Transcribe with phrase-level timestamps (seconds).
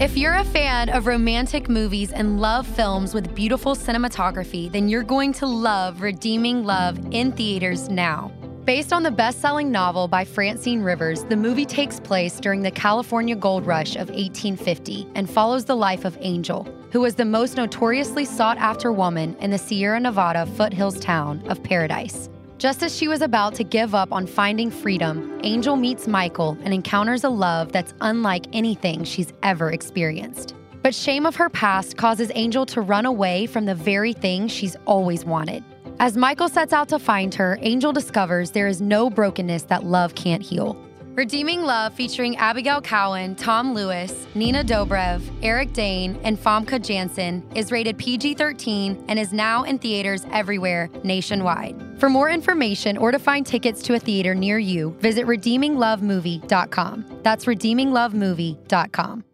[0.00, 5.02] If you're a fan of romantic movies and love films with beautiful cinematography, then you're
[5.02, 8.32] going to love Redeeming Love in theaters now.
[8.64, 12.70] Based on the best selling novel by Francine Rivers, the movie takes place during the
[12.70, 17.56] California gold rush of 1850 and follows the life of Angel, who was the most
[17.56, 22.28] notoriously sought after woman in the Sierra Nevada foothills town of Paradise.
[22.58, 26.74] Just as she was about to give up on finding freedom, Angel meets Michael and
[26.74, 30.56] encounters a love that's unlike anything she's ever experienced.
[30.82, 34.74] But shame of her past causes Angel to run away from the very thing she's
[34.86, 35.62] always wanted.
[36.00, 40.16] As Michael sets out to find her, Angel discovers there is no brokenness that love
[40.16, 40.76] can't heal.
[41.18, 47.72] Redeeming Love, featuring Abigail Cowen, Tom Lewis, Nina Dobrev, Eric Dane, and Famke Janssen, is
[47.72, 51.74] rated PG 13 and is now in theaters everywhere nationwide.
[51.98, 57.04] For more information or to find tickets to a theater near you, visit redeeminglovemovie.com.
[57.24, 59.24] That's redeeminglovemovie.com.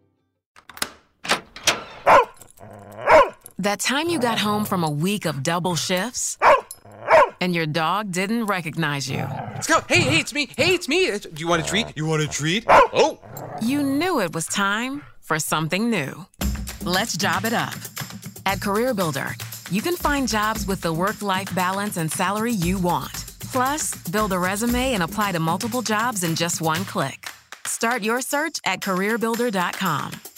[3.59, 6.39] That time you got home from a week of double shifts
[7.45, 9.23] and your dog didn't recognize you.
[9.53, 9.81] Let's go.
[9.87, 10.49] Hey, hey, it's me.
[10.57, 11.11] Hey, it's me.
[11.11, 11.85] Do you want a treat?
[11.95, 12.65] You want a treat?
[12.67, 13.19] Oh.
[13.61, 16.25] You knew it was time for something new.
[16.81, 17.75] Let's job it up.
[18.47, 19.29] At CareerBuilder,
[19.71, 23.13] you can find jobs with the work life balance and salary you want.
[23.53, 27.29] Plus, build a resume and apply to multiple jobs in just one click.
[27.67, 30.34] Start your search at careerbuilder.com.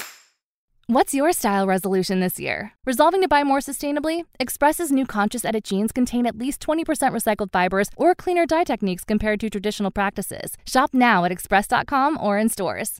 [0.90, 2.72] What's your style resolution this year?
[2.86, 4.24] Resolving to buy more sustainably?
[4.40, 9.04] Express's new conscious edit jeans contain at least 20% recycled fibers or cleaner dye techniques
[9.04, 10.56] compared to traditional practices.
[10.66, 13.00] Shop now at express.com or in stores.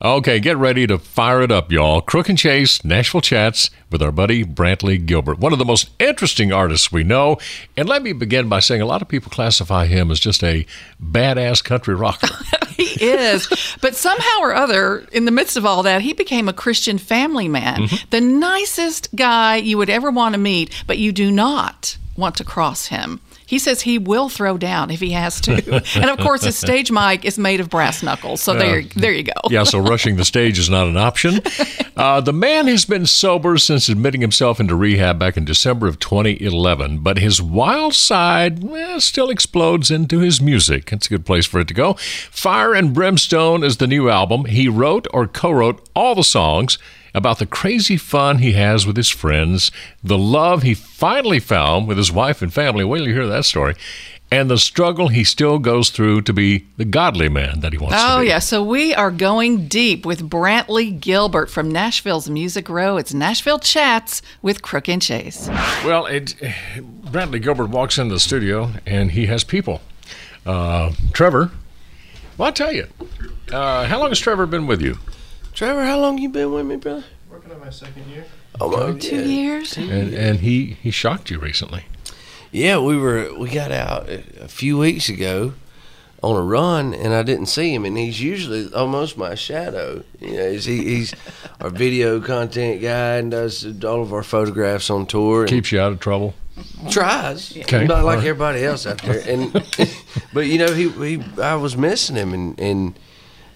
[0.00, 2.00] Okay, get ready to fire it up, y'all.
[2.00, 6.52] Crook and Chase, Nashville Chats with our buddy Brantley Gilbert, one of the most interesting
[6.52, 7.36] artists we know.
[7.76, 10.64] And let me begin by saying a lot of people classify him as just a
[11.02, 12.28] badass country rocker.
[12.68, 13.48] he is.
[13.80, 17.48] But somehow or other, in the midst of all that, he became a Christian family
[17.48, 17.80] man.
[17.80, 18.10] Mm-hmm.
[18.10, 22.44] The nicest guy you would ever want to meet, but you do not want to
[22.44, 23.20] cross him.
[23.48, 25.82] He says he will throw down if he has to.
[25.94, 28.42] and of course, his stage mic is made of brass knuckles.
[28.42, 29.32] So there, there you go.
[29.48, 31.40] yeah, so rushing the stage is not an option.
[31.98, 35.98] Uh, the man has been sober since admitting himself into rehab back in December of
[35.98, 40.92] 2011, but his wild side well, still explodes into his music.
[40.92, 41.94] It's a good place for it to go.
[41.94, 44.44] Fire and Brimstone is the new album.
[44.44, 46.78] He wrote or co wrote all the songs
[47.14, 49.70] about the crazy fun he has with his friends,
[50.02, 52.84] the love he finally found with his wife and family.
[52.84, 53.74] Wait till you hear that story.
[54.30, 57.96] And the struggle he still goes through to be the godly man that he wants
[57.98, 58.26] Oh, to be.
[58.26, 58.38] Oh, yeah.
[58.40, 62.98] So we are going deep with Brantley Gilbert from Nashville's Music Row.
[62.98, 65.48] It's Nashville Chats with Crook and Chase.
[65.82, 66.34] Well, it,
[67.06, 69.80] Brantley Gilbert walks into the studio and he has people.
[70.44, 71.50] Uh, Trevor,
[72.36, 72.86] well, I'll tell you,
[73.50, 74.98] uh, how long has Trevor been with you?
[75.58, 77.02] Trevor, how long you been with me, brother?
[77.28, 78.24] Working on my second year.
[78.60, 79.26] Oh, my Two God.
[79.26, 79.76] years?
[79.76, 81.86] And, and he, he shocked you recently.
[82.52, 85.54] Yeah, we were we got out a a few weeks ago
[86.22, 87.84] on a run, and I didn't see him.
[87.84, 90.04] And he's usually almost my shadow.
[90.20, 91.12] You know, he's, he, he's
[91.60, 95.40] our video content guy and does all of our photographs on tour.
[95.40, 96.34] And, Keeps you out of trouble.
[96.88, 98.18] tries, Okay, not like all right.
[98.18, 99.24] everybody else out there.
[99.26, 99.52] And
[100.32, 102.94] but you know, he, he I was missing him, and and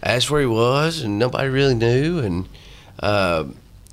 [0.02, 2.48] asked where he was, and nobody really knew, and
[3.00, 3.44] uh,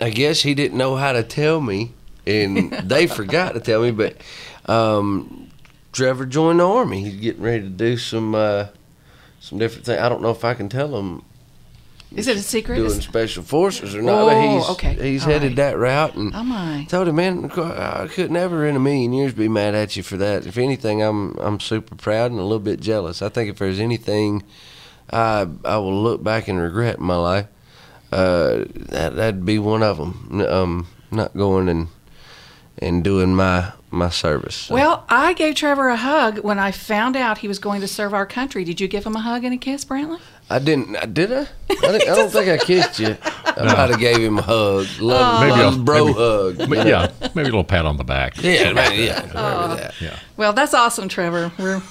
[0.01, 1.91] I guess he didn't know how to tell me,
[2.25, 3.91] and they forgot to tell me.
[3.91, 4.17] But
[4.65, 5.49] um,
[5.91, 7.03] Trevor joined the army.
[7.03, 8.67] He's getting ready to do some uh,
[9.39, 9.99] some different things.
[9.99, 11.23] I don't know if I can tell him
[12.15, 12.75] Is it a secret?
[12.75, 15.11] doing special forces or not, but Oh, he's okay.
[15.11, 15.55] he's All headed right.
[15.57, 16.15] that route.
[16.15, 16.85] And Oh my.
[16.89, 20.17] told him, man, I could never in a million years be mad at you for
[20.17, 20.45] that.
[20.45, 23.21] If anything, I'm I'm super proud and a little bit jealous.
[23.21, 24.43] I think if there's anything
[25.11, 27.47] I I will look back and regret in my life,
[28.11, 30.41] uh, that that'd be one of them.
[30.47, 31.87] Um, not going and
[32.77, 34.55] and doing my my service.
[34.55, 37.87] So, Well, I gave Trevor a hug when I found out he was going to
[37.87, 38.63] serve our country.
[38.63, 40.19] Did you give him a hug and a kiss, Brantley?
[40.47, 40.95] I didn't.
[40.95, 41.41] I- Did I?
[41.41, 41.47] I,
[41.91, 43.17] didn't- I don't think I kissed you.
[43.45, 46.69] I might have gave him a hug, love, Maybe love a- bro maybe- hug.
[46.69, 48.41] But yeah, maybe a little pat on the back.
[48.43, 49.25] yeah, maybe, yeah.
[49.33, 49.75] Oh.
[49.75, 49.99] That.
[49.99, 50.19] Yeah.
[50.37, 51.51] Well, that's awesome, Trevor.
[51.57, 51.81] We're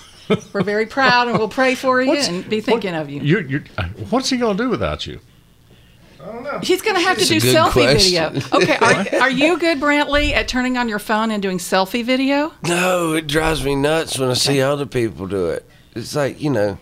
[0.52, 3.20] we're very proud and we'll pray for you What's- and be thinking of you.
[3.20, 5.20] You're, you're, uh, what's he going to do without you?
[6.20, 6.58] I don't know.
[6.62, 8.34] He's going to have to That's a do selfie question.
[8.34, 8.56] video.
[8.58, 12.52] Okay, are, are you good, Brantley, at turning on your phone and doing selfie video?
[12.64, 15.64] No, it drives me nuts when I see other people do it.
[15.94, 16.76] It's like you know,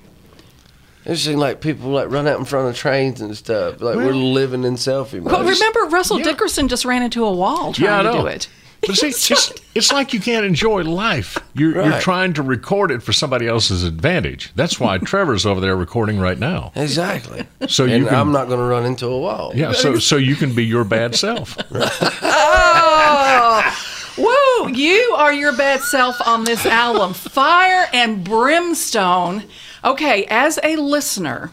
[1.04, 3.80] it's seems like people like run out in front of trains and stuff.
[3.80, 5.32] Like we're living in selfie mode.
[5.32, 8.48] Well, remember Russell Dickerson just ran into a wall trying Yeah, to do it.
[8.86, 11.38] But see, it's, it's like you can't enjoy life.
[11.54, 14.52] You're, you're trying to record it for somebody else's advantage.
[14.54, 16.72] That's why Trevor's over there recording right now.
[16.76, 17.46] exactly.
[17.68, 19.52] So you can, I'm not going to run into a wall.
[19.54, 19.72] yeah.
[19.72, 21.56] So so you can be your bad self.
[22.48, 24.72] Oh, woo!
[24.72, 29.44] You are your bad self on this album, Fire and Brimstone.
[29.84, 31.50] Okay, as a listener,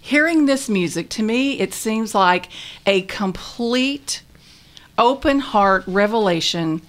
[0.00, 2.48] hearing this music, to me, it seems like
[2.86, 4.21] a complete
[5.02, 6.80] open heart revelation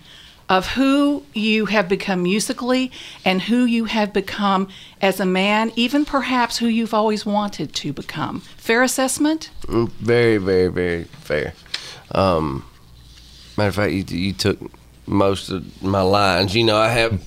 [0.47, 2.91] of who you have become musically
[3.25, 4.67] and who you have become
[5.01, 8.41] as a man, even perhaps who you've always wanted to become.
[8.55, 9.49] Fair assessment?
[9.67, 11.53] Very, very, very fair.
[12.11, 12.65] Um,
[13.57, 14.59] matter of fact, you, you took
[15.05, 16.55] most of my lines.
[16.55, 17.21] You know, I have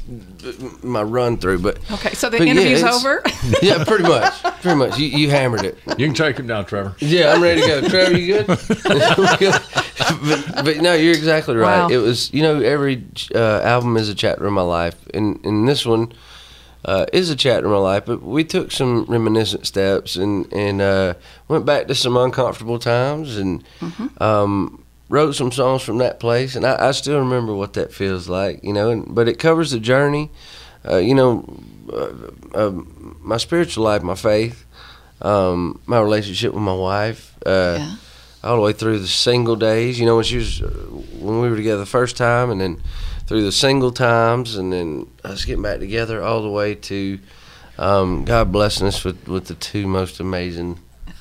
[0.85, 3.23] my run through, but Okay, so the but yeah, interview's over?
[3.63, 4.99] yeah, pretty much, pretty much.
[4.99, 5.79] You, you hammered it.
[5.99, 6.97] You can take him down, Trevor.
[7.01, 7.89] Yeah, I'm ready to go.
[7.89, 8.47] Trevor, you good?
[10.09, 11.83] but, but no, you're exactly right.
[11.83, 11.89] Wow.
[11.89, 15.69] It was, you know, every uh, album is a chapter of my life, and and
[15.69, 16.13] this one
[16.85, 18.07] uh, is a chapter of my life.
[18.07, 21.15] But we took some reminiscent steps and and uh,
[21.49, 23.65] went back to some uncomfortable times and
[24.19, 28.29] um, wrote some songs from that place, and I, I still remember what that feels
[28.29, 28.91] like, you know.
[28.91, 30.31] And, but it covers the journey,
[30.89, 31.45] uh, you know,
[31.93, 32.13] uh,
[32.55, 32.71] uh,
[33.23, 34.65] my spiritual life, my faith,
[35.23, 37.35] um, my relationship with my wife.
[37.47, 37.95] Uh, Yeah.
[38.45, 39.99] all the way through the single days.
[39.99, 40.67] You know, when she was uh,
[41.21, 42.81] when we were together the first time, and then
[43.27, 47.19] through the single times, and then us getting back together, all the way to
[47.79, 50.79] um, God blessing us with, with the two most amazing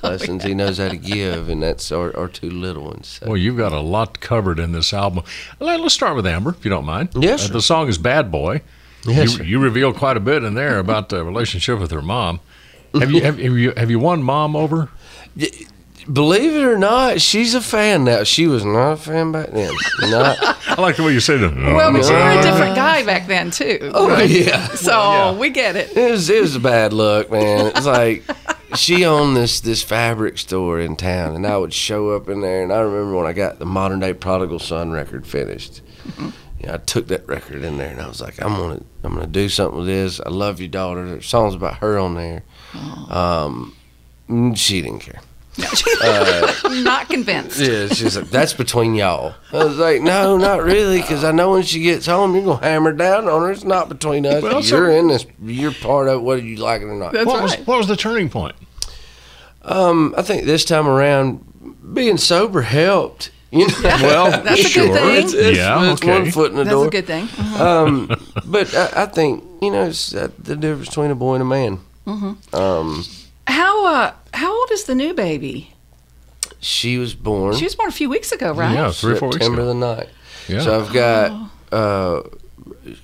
[0.10, 3.07] lessons He knows how to give, and that's our, our two little ones.
[3.19, 3.28] So.
[3.28, 5.24] Well, you've got a lot covered in this album.
[5.60, 7.10] Let, us start with Amber, if you don't mind.
[7.16, 8.62] Yes, Uh, the song is "Bad Boy."
[9.06, 9.44] Yes, you, sir.
[9.44, 12.40] you reveal quite a bit in there about the relationship with her mom.
[12.94, 14.90] Have you have, have you have you won mom over?
[16.12, 18.24] Believe it or not, she's a fan now.
[18.24, 19.74] She was not a fan back then.
[20.01, 20.38] Not.
[20.68, 21.56] I like the way you said it.
[21.56, 23.92] Well, but you were a different guy back then too.
[23.94, 24.68] Oh yeah.
[24.69, 25.98] So we get it.
[25.98, 27.72] It was it was a bad look, man.
[27.75, 28.24] It's like
[28.75, 32.63] she owned this this fabric store in town, and I would show up in there,
[32.63, 35.82] and I remember when I got the modern day Prodigal Son record finished.
[36.60, 39.13] You know, I took that record in there, and I was like, I'm gonna I'm
[39.13, 40.20] gonna do something with this.
[40.20, 41.05] I love your daughter.
[41.05, 42.44] There's songs about her on there.
[43.10, 43.75] Um,
[44.29, 45.22] mm, she didn't care.
[46.84, 47.60] Not convinced.
[47.60, 49.36] Yeah, she's like, that's between y'all.
[49.53, 52.65] I was like, no, not really, because I know when she gets home, you're gonna
[52.65, 53.51] hammer down on her.
[53.51, 54.44] It's not between us.
[54.44, 55.25] Well, you're in this.
[55.41, 57.13] You're part of whether you like it or not.
[57.13, 58.55] That's What was what was the turning point?
[59.65, 61.43] Um, I think this time around,
[61.93, 63.31] being sober helped.
[63.51, 65.24] You know, Well, That's a good thing.
[65.24, 66.12] it's, it's, Yeah, it's okay.
[66.19, 66.88] one foot in the That's door.
[66.88, 67.27] a good thing.
[67.27, 67.60] Mhm.
[67.60, 68.10] Um,
[68.45, 71.45] but I, I think you know it's uh, the difference between a boy and a
[71.45, 71.79] man.
[72.05, 72.53] Mhm.
[72.53, 73.03] Um,
[73.48, 75.72] How uh how old is the new baby?
[76.60, 78.74] she was born She was born a few weeks ago, right?
[78.74, 79.67] Yeah, three or four weeks September ago.
[79.74, 80.10] the night.
[80.48, 80.62] Yeah.
[80.62, 82.22] So I've got uh,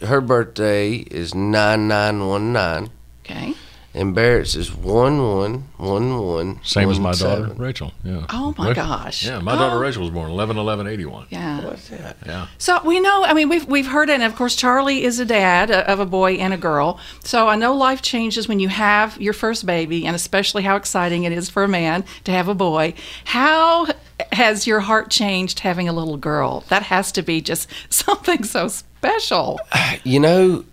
[0.05, 2.89] her birthday is nine nine one nine,
[3.23, 3.53] Okay.
[3.93, 6.60] And Barrett's is one one one one.
[6.63, 7.57] Same as one, my daughter seven.
[7.57, 7.91] Rachel.
[8.03, 8.25] Yeah.
[8.29, 9.25] Oh, my Ra- gosh.
[9.25, 9.79] Yeah, my daughter Oh.
[9.79, 11.27] Rachel was born 11 11 81.
[11.29, 11.65] Yeah.
[11.65, 12.17] What's that?
[12.25, 12.48] Yeah.
[12.57, 13.24] So we know.
[13.25, 16.00] I mean, we've we've heard it, and of course, Charlie is a dad uh, of
[16.00, 17.00] a boy and a girl.
[17.24, 21.24] So I know life changes when you have your first baby, and especially how exciting
[21.25, 22.93] it is for a man to have a boy.
[23.25, 23.88] How
[24.31, 26.63] has your heart changed having a little girl?
[26.69, 29.60] That has to be just something so special.
[30.03, 30.65] You know,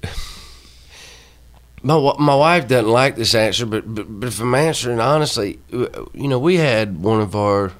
[1.82, 6.28] my my wife doesn't like this answer, but but, but if I'm answering honestly, you
[6.28, 7.72] know, we had one of our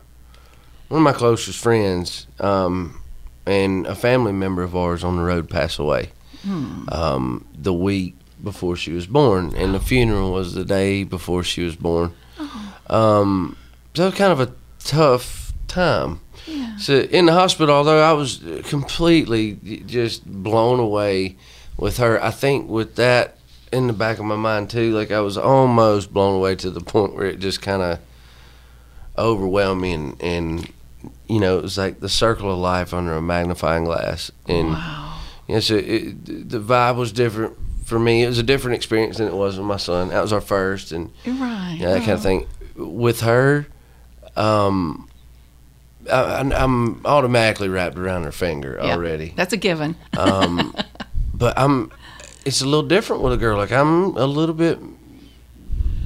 [0.89, 3.01] one of my closest friends um,
[3.47, 6.11] and a family member of ours on the road pass away
[6.93, 11.63] um, the week before she was born, and the funeral was the day before she
[11.63, 12.15] was born.
[12.89, 13.57] Um,
[13.95, 16.21] so it was kind of a tough time.
[16.79, 19.55] So in the hospital, although I was completely
[19.87, 21.37] just blown away
[21.77, 23.38] with her, I think with that
[23.73, 26.81] in the back of my mind too, like I was almost blown away to the
[26.81, 27.99] point where it just kind of
[29.17, 30.73] overwhelmed me, and, and
[31.29, 34.69] you know, it was like the circle of life under a magnifying glass, and
[35.49, 38.23] you know, so it, the vibe was different for me.
[38.23, 40.09] It was a different experience than it was with my son.
[40.09, 41.77] That was our first, and Right.
[41.79, 42.47] yeah, that kind of thing.
[42.77, 43.67] With her,
[44.37, 45.09] um,
[46.11, 49.33] I, I'm automatically wrapped around her finger Yeah, already.
[49.37, 49.97] That's a given.
[50.17, 50.75] Um,
[51.35, 51.91] but I'm,
[52.49, 53.57] it's a little different with a girl.
[53.59, 54.79] Like I'm a little bit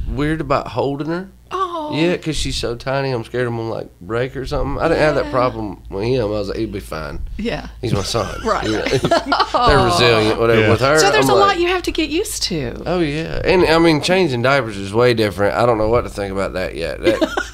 [0.09, 1.31] weird about holding her.
[1.51, 1.91] Oh.
[1.95, 3.11] Yeah, because she's so tiny.
[3.11, 4.83] I'm scared I'm gonna like break or something.
[4.83, 6.23] I didn't have that problem with him.
[6.23, 7.21] I was like, he'd be fine.
[7.39, 7.69] Yeah.
[7.81, 8.41] He's my son.
[8.45, 8.65] Right.
[8.65, 8.85] You know?
[8.85, 10.41] They're resilient.
[10.41, 10.61] Whatever.
[10.63, 10.71] Yeah.
[10.71, 12.83] With her, So there's I'm a like, lot you have to get used to.
[12.87, 15.55] Oh yeah, and I mean changing diapers is way different.
[15.57, 17.01] I don't know what to think about that yet.
[17.01, 17.21] That,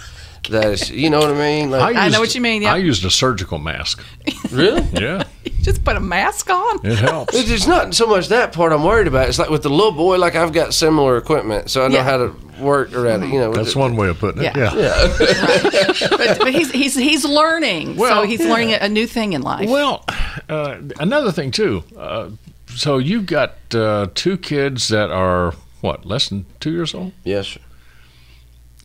[0.50, 1.70] that is, you know what I mean?
[1.70, 2.72] Like, I know what you mean, yeah.
[2.74, 4.02] I used a surgical mask.
[4.50, 4.82] really?
[5.00, 5.24] Yeah,
[5.62, 6.84] Just put a mask on.
[6.86, 7.34] it helps.
[7.34, 9.28] It's it's not so much that part I'm worried about.
[9.28, 12.04] It's like with the little boy, like I've got similar equipment, so I know Yeah.
[12.04, 13.28] how to work around it.
[13.28, 14.56] You know, That's the- one way of putting it.
[14.56, 14.74] Yeah.
[14.74, 15.16] Yeah.
[16.10, 17.96] but, but he's he's he's learning.
[17.96, 19.68] Well, so he's learning a, a new thing in life.
[19.68, 20.04] Well,
[20.48, 21.84] uh, another thing too.
[21.96, 22.30] Uh,
[22.74, 27.12] so you've got uh, two kids that are what less than two years old.
[27.24, 27.60] Yes, sir.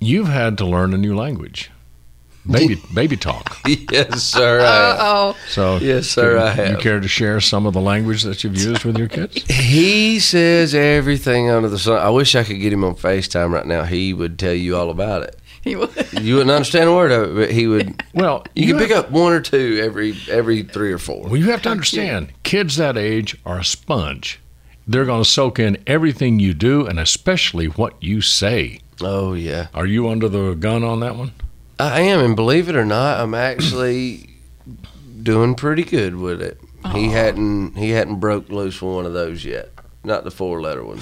[0.04, 1.72] You've had to learn a new language,
[2.50, 3.58] baby baby talk.
[3.66, 4.60] yes, sir.
[4.60, 4.98] I have.
[5.00, 6.72] oh, So Yes, sir, can I have.
[6.72, 9.44] You care to share some of the language that you've used with your kids?
[9.54, 11.98] He says everything under the sun.
[12.00, 13.84] I wish I could get him on Facetime right now.
[13.84, 15.40] He would tell you all about it.
[15.64, 15.90] he was.
[16.14, 18.04] You wouldn't understand a word of it, but he would.
[18.14, 21.24] Well, You can have- pick up one or two every every three or four.
[21.24, 24.40] Well, you have to understand, kids that age are a sponge.
[24.86, 28.80] They're going to soak in everything you do, and especially what you say.
[29.02, 29.68] Oh yeah.
[29.74, 31.32] Are you under the gun on that one?
[31.80, 34.30] I am, and believe it or not, I'm actually
[35.22, 36.60] doing pretty good with it.
[36.92, 39.72] He hadn't he hadn't broke loose with one of those yet,
[40.04, 41.00] not the four letter one.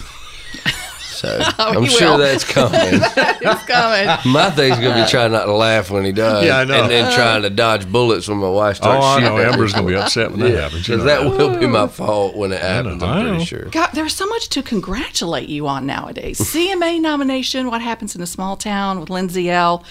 [1.22, 2.18] So oh, I'm sure will.
[2.18, 2.80] that's coming.
[2.82, 4.08] It's coming.
[4.34, 6.44] My thing's gonna be trying not to laugh when he does.
[6.46, 6.82] Yeah, I know.
[6.82, 9.30] And then trying to dodge bullets when my wife Oh, starts I shooting.
[9.30, 9.38] know.
[9.38, 9.54] at me.
[9.54, 10.88] Amber's going to be upset when that Yeah, happens.
[10.88, 13.04] Because that will be my fault when it happens.
[13.04, 13.66] I'm pretty sure.
[13.66, 16.40] God, there's so much to congratulate you on nowadays.
[16.54, 19.84] CMA nomination, What Happens in a Small Town with Lindsay Ell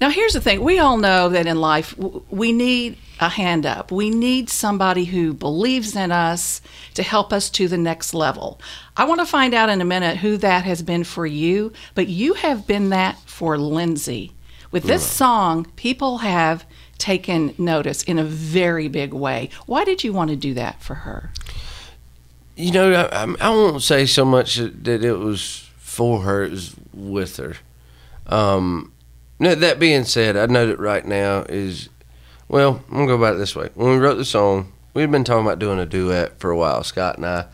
[0.00, 3.64] Now, here's the thing we all know that in life, w- we need a hand
[3.64, 3.90] up.
[3.90, 6.60] We need somebody who believes in us
[6.94, 8.60] to help us to the next level.
[8.96, 12.08] I want to find out in a minute who that has been for you, but
[12.08, 14.32] you have been that for Lindsay.
[14.70, 16.64] With this song, people have
[16.98, 19.50] taken notice in a very big way.
[19.66, 21.30] Why did you want to do that for her?
[22.56, 26.50] You know, I, I- won't say so much that that it was for her; it
[26.50, 27.56] was with her.
[28.26, 28.92] Um,
[29.40, 31.88] that being said, I know that right now is
[32.52, 32.84] well.
[32.88, 33.70] I'm gonna go about it this way.
[33.74, 36.56] When we wrote the song, we had been talking about doing a duet for a
[36.56, 37.46] while, Scott and I.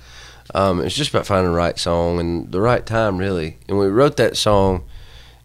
[0.55, 3.59] Um, it's just about finding the right song and the right time, really.
[3.69, 4.85] And we wrote that song,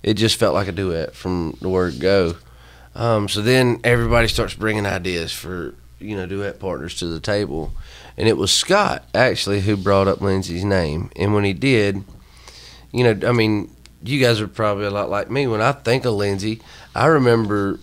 [0.02, 2.36] it just felt like a duet from the word go.
[2.96, 7.74] Um, so then everybody starts bringing ideas for you know duet partners to the table,
[8.18, 11.12] and it was Scott actually who brought up Lindsay's name.
[11.16, 12.04] And when he did,
[12.92, 13.70] you know, I mean,
[14.04, 15.48] you guys are probably a lot like me.
[15.48, 16.62] When I think of Lindsay,
[16.96, 17.80] I remember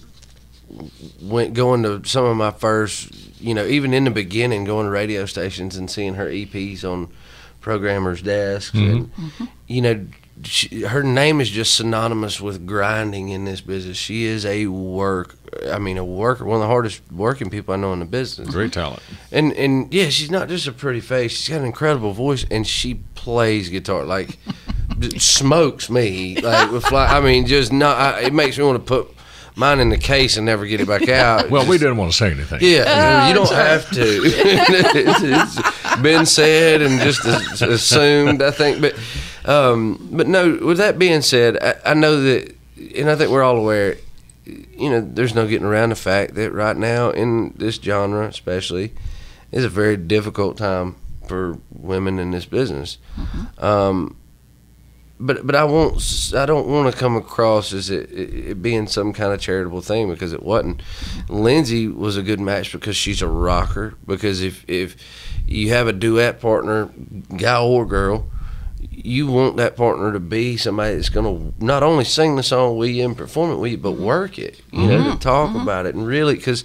[1.20, 4.90] went going to some of my first, you know, even in the beginning, going to
[4.90, 7.08] radio stations and seeing her EPs on
[7.60, 8.90] programmers' desks, mm-hmm.
[8.90, 9.44] and mm-hmm.
[9.66, 10.06] you know,
[10.42, 13.96] she, her name is just synonymous with grinding in this business.
[13.96, 15.36] She is a work,
[15.70, 18.48] I mean, a worker, one of the hardest working people I know in the business.
[18.48, 18.80] Great mm-hmm.
[18.80, 19.02] talent.
[19.30, 21.32] And and yeah, she's not just a pretty face.
[21.32, 24.38] She's got an incredible voice, and she plays guitar like
[25.18, 26.40] smokes me.
[26.40, 27.96] Like with fly, I mean, just not.
[27.96, 29.14] I, it makes me want to put
[29.60, 31.48] mine in the case and never get it back out.
[31.50, 32.58] Well, we didn't want to say anything.
[32.62, 33.68] Yeah, Oh, you don't sorry.
[33.68, 34.00] have to.
[34.24, 37.24] it's, it's been said and just
[37.62, 38.80] assumed, I think.
[38.80, 38.94] But,
[39.44, 40.58] um, but no.
[40.62, 42.54] With that being said, I, I know that,
[42.96, 43.96] and I think we're all aware.
[44.46, 48.92] You know, there's no getting around the fact that right now in this genre, especially,
[49.52, 50.96] is a very difficult time
[51.28, 52.98] for women in this business.
[53.58, 54.16] Um,
[55.20, 56.32] but but I won't.
[56.34, 59.82] I don't want to come across as it, it, it being some kind of charitable
[59.82, 60.82] thing because it wasn't.
[61.28, 63.94] Lindsay was a good match because she's a rocker.
[64.06, 64.96] Because if if
[65.46, 66.90] you have a duet partner,
[67.36, 68.30] guy or girl,
[68.78, 72.78] you want that partner to be somebody that's going to not only sing the song
[72.78, 74.62] with you and perform it with you, but work it.
[74.72, 75.18] You know, to mm-hmm.
[75.18, 75.60] talk mm-hmm.
[75.60, 76.64] about it and really because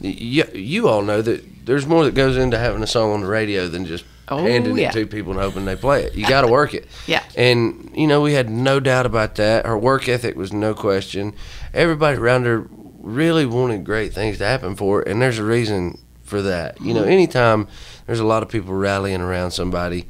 [0.00, 3.26] you, you all know that there's more that goes into having a song on the
[3.26, 4.88] radio than just Oh, handing yeah.
[4.88, 6.14] it to people and hoping they play it.
[6.14, 6.86] You got to work it.
[7.06, 7.22] Yeah.
[7.36, 9.64] And you know, we had no doubt about that.
[9.66, 11.32] Her work ethic was no question.
[11.72, 12.66] Everybody around her
[13.00, 16.80] really wanted great things to happen for her, and there's a reason for that.
[16.80, 17.10] You know, Mm-hmm.
[17.10, 17.68] anytime
[18.06, 20.06] there's a lot of people rallying around somebody,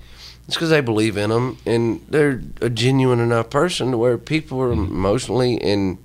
[0.47, 4.61] it's because they believe in them and they're a genuine enough person to where people
[4.63, 5.99] are emotionally and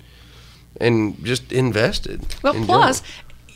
[0.80, 2.26] and just invested.
[2.42, 3.02] Well, in plus,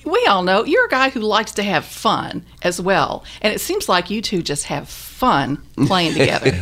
[0.07, 3.61] we all know you're a guy who likes to have fun as well, and it
[3.61, 6.53] seems like you two just have fun playing together.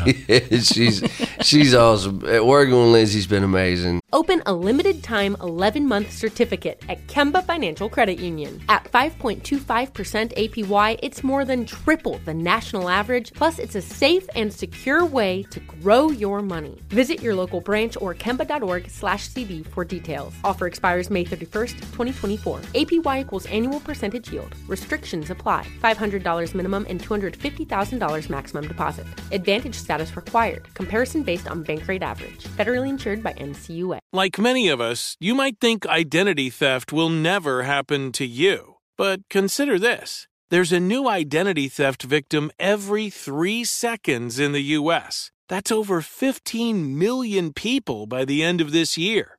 [0.60, 1.02] she's
[1.42, 2.20] she's awesome.
[2.20, 4.00] Working with Lindsay's been amazing.
[4.12, 8.60] Open a limited time 11 month certificate at Kemba Financial Credit Union.
[8.68, 14.52] At 5.25% APY, it's more than triple the national average, plus, it's a safe and
[14.52, 16.80] secure way to grow your money.
[16.90, 20.32] Visit your local branch or kemba.org slash CD for details.
[20.44, 22.60] Offer expires May 31st, 2024.
[22.74, 24.54] APY equals annual percentage yield.
[24.68, 25.66] Restrictions apply.
[25.82, 29.06] $500 minimum and $250,000 maximum deposit.
[29.32, 30.72] Advantage status required.
[30.74, 32.44] Comparison based on bank rate average.
[32.56, 33.98] Federally insured by NCUA.
[34.12, 38.76] Like many of us, you might think identity theft will never happen to you.
[38.96, 45.32] But consider this there's a new identity theft victim every three seconds in the U.S.
[45.48, 49.38] That's over 15 million people by the end of this year,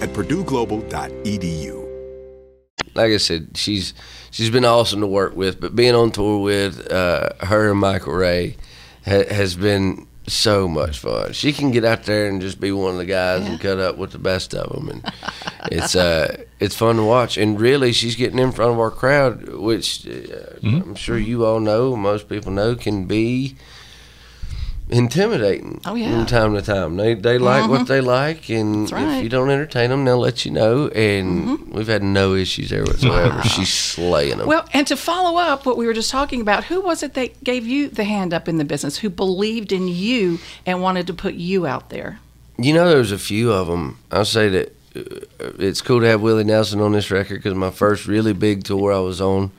[0.00, 1.84] at purdueglobal.edu.
[2.94, 3.94] like I said, she's
[4.30, 5.60] she's been awesome to work with.
[5.60, 8.56] But being on tour with uh, her and Michael Ray
[9.04, 11.32] ha- has been so much fun.
[11.32, 13.96] She can get out there and just be one of the guys and cut up
[13.96, 15.12] with the best of them, and
[15.72, 17.36] it's uh it's fun to watch.
[17.38, 21.60] And really, she's getting in front of our crowd, which uh, I'm sure you all
[21.60, 23.56] know, most people know, can be
[24.90, 25.80] intimidating.
[25.84, 26.10] Oh, yeah.
[26.10, 27.68] From time to time, they they like Mhm.
[27.70, 29.02] what they like, and right.
[29.02, 29.10] Mm-hmm.
[29.18, 30.88] if you don't entertain them, they'll let you know.
[30.88, 33.42] And we've had no issues there whatsoever.
[33.48, 34.46] She's slaying them.
[34.46, 37.42] Well, and to follow up what we were just talking about, who was it that
[37.44, 41.14] gave you the hand up in the business, who believed in you and wanted to
[41.14, 42.18] put you out there?
[42.58, 43.98] You know, there's a few of them.
[44.10, 45.02] I'll say that uh,
[45.58, 48.92] it's cool to have Willie Nelson on this record because my first really big tour
[48.92, 49.52] I was on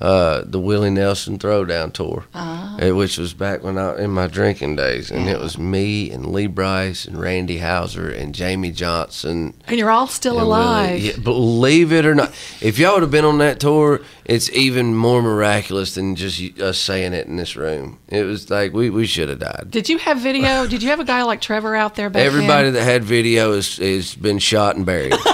[0.00, 2.76] uh, the Willie Nelson Throwdown Tour, Ah.
[2.80, 6.26] uh, which was back when I in my drinking days, and it was me and
[6.32, 9.54] Lee Brice and Randy Houser and Jamey Johnson.
[9.66, 11.00] And you're all still alive.
[11.00, 12.30] Yeah, believe it or not,
[12.60, 16.78] if y'all would have been on that tour, it's even more miraculous than just us
[16.78, 17.98] saying it in this room.
[18.08, 19.68] It was like we, we should have died.
[19.70, 20.66] Did you have video?
[20.66, 22.74] Did you have a guy like Trevor out there back Everybody then?
[22.74, 25.14] that had video is is been shot and buried.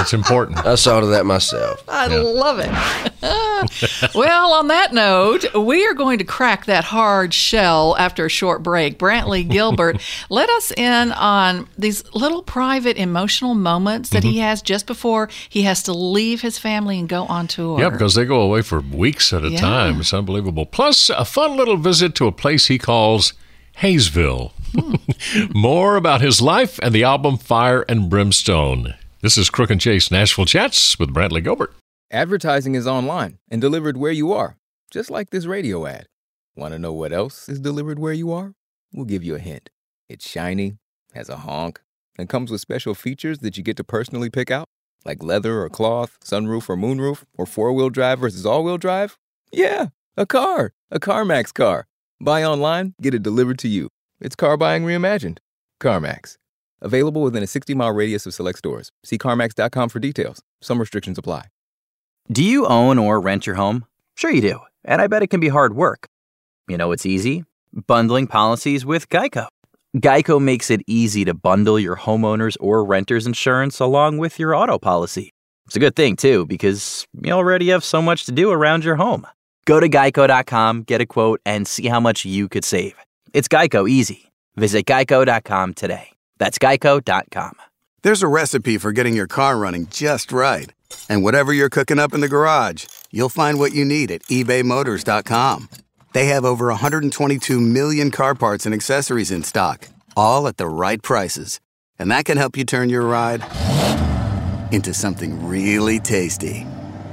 [0.00, 0.64] That's important.
[0.64, 1.84] I saw to that myself.
[1.86, 2.70] I love it.
[4.14, 8.62] well, on that note, we are going to crack that hard shell after a short
[8.62, 8.98] break.
[8.98, 14.40] Brantley Gilbert, let us in on these little private emotional moments that he mm-hmm.
[14.40, 17.78] has just before he has to leave his family and go on tour.
[17.78, 19.60] Yeah, because they go away for weeks at a Yeah.
[19.60, 20.00] time.
[20.00, 20.64] It's unbelievable.
[20.64, 23.34] Plus, a fun little visit to a place he calls
[23.82, 24.52] Hazeville.
[24.74, 24.94] Hmm.
[25.54, 28.94] More about his life and the album Fire and Brimstone.
[29.22, 31.74] This is Crook and Chase Nashville Chats with Brantley Gilbert.
[32.10, 34.56] Advertising is online and delivered where you are,
[34.90, 36.06] just like this radio ad.
[36.56, 38.54] Want to know what else is delivered where you are?
[38.94, 39.68] We'll give you a hint.
[40.08, 40.78] It's shiny,
[41.12, 41.82] has a honk,
[42.16, 44.68] and comes with special features that you get to personally pick out,
[45.04, 49.18] like leather or cloth, sunroof or moonroof, or four wheel drive versus all wheel drive.
[49.52, 51.86] Yeah, a car, a CarMax car.
[52.22, 53.90] Buy online, get it delivered to you.
[54.18, 55.40] It's car buying reimagined.
[55.78, 56.38] CarMax.
[56.82, 58.90] Available within a 60 mile radius of select stores.
[59.04, 60.42] See CarMax.com for details.
[60.60, 61.44] Some restrictions apply.
[62.30, 63.86] Do you own or rent your home?
[64.16, 66.06] Sure you do, and I bet it can be hard work.
[66.68, 67.44] You know it's easy?
[67.86, 69.48] Bundling policies with Geico.
[69.96, 74.78] Geico makes it easy to bundle your homeowner's or renter's insurance along with your auto
[74.78, 75.32] policy.
[75.66, 78.96] It's a good thing, too, because you already have so much to do around your
[78.96, 79.26] home.
[79.66, 82.94] Go to geico.com, get a quote, and see how much you could save.
[83.32, 84.30] It's Geico easy.
[84.56, 86.10] Visit geico.com today.
[86.40, 87.52] That's geico.com.
[88.02, 90.72] There's a recipe for getting your car running just right.
[91.08, 95.68] And whatever you're cooking up in the garage, you'll find what you need at ebaymotors.com.
[96.12, 101.00] They have over 122 million car parts and accessories in stock, all at the right
[101.00, 101.60] prices.
[101.98, 103.44] And that can help you turn your ride
[104.72, 106.66] into something really tasty.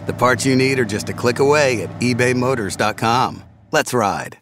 [0.05, 3.43] The parts you need are just a click away at ebaymotors.com.
[3.71, 4.37] Let's ride.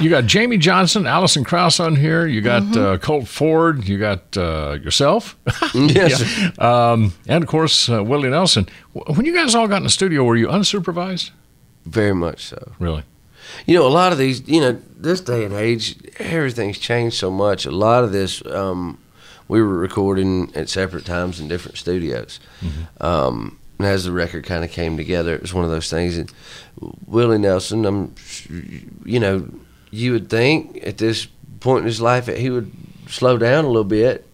[0.00, 2.26] You got Jamey Johnson, Alison Krauss on here.
[2.26, 2.80] You got Mm-hmm.
[2.80, 3.86] uh, Colt Ford.
[3.86, 5.36] You got uh, yourself.
[5.74, 6.22] Yes.
[6.38, 6.50] Yeah.
[6.92, 8.68] Um, and of course, uh, Willie Nelson.
[8.92, 11.30] When you guys all got in the studio, were you unsupervised?
[11.84, 12.72] Very much so.
[12.78, 13.04] Really?
[13.66, 17.30] You know, a lot of these, you know, this day and age, everything's changed so
[17.30, 17.66] much.
[17.66, 18.98] A lot of this, um,
[19.48, 22.38] we were recording at separate times in different studios.
[23.00, 26.16] Um, and as the record kind of came together, it was one of those things.
[26.18, 26.32] And
[27.06, 28.14] Willie Nelson, I'm,
[29.04, 29.48] you know,
[29.90, 31.26] you would think at this
[31.60, 32.70] point in his life that he would
[33.08, 34.26] slow down a little bit.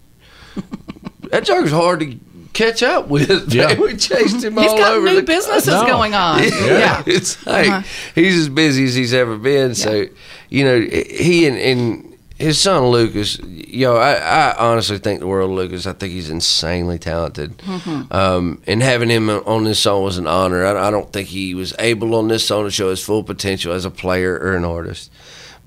[1.30, 2.18] that joker's hard to
[2.52, 3.52] catch up with.
[3.54, 3.68] Yeah.
[3.68, 3.80] man.
[3.80, 5.90] we chased him He's all got over new the businesses country.
[5.90, 6.42] going on.
[6.42, 7.02] Yeah, Yeah.
[7.06, 7.82] it's like Uh-huh.
[8.14, 9.74] he's as busy as he's ever been.
[9.74, 10.06] So,
[10.50, 12.07] you know, he and, and
[12.38, 13.38] his son Lukas.
[13.40, 15.86] Yo, I, I honestly think the world of Lukas.
[15.86, 17.58] I think he's insanely talented.
[17.58, 18.12] Mhm.
[18.12, 20.64] Um, and having him on this song was an honor.
[20.64, 23.72] I, I don't think he was able on this song to show his full potential
[23.72, 25.10] as a player or an artist.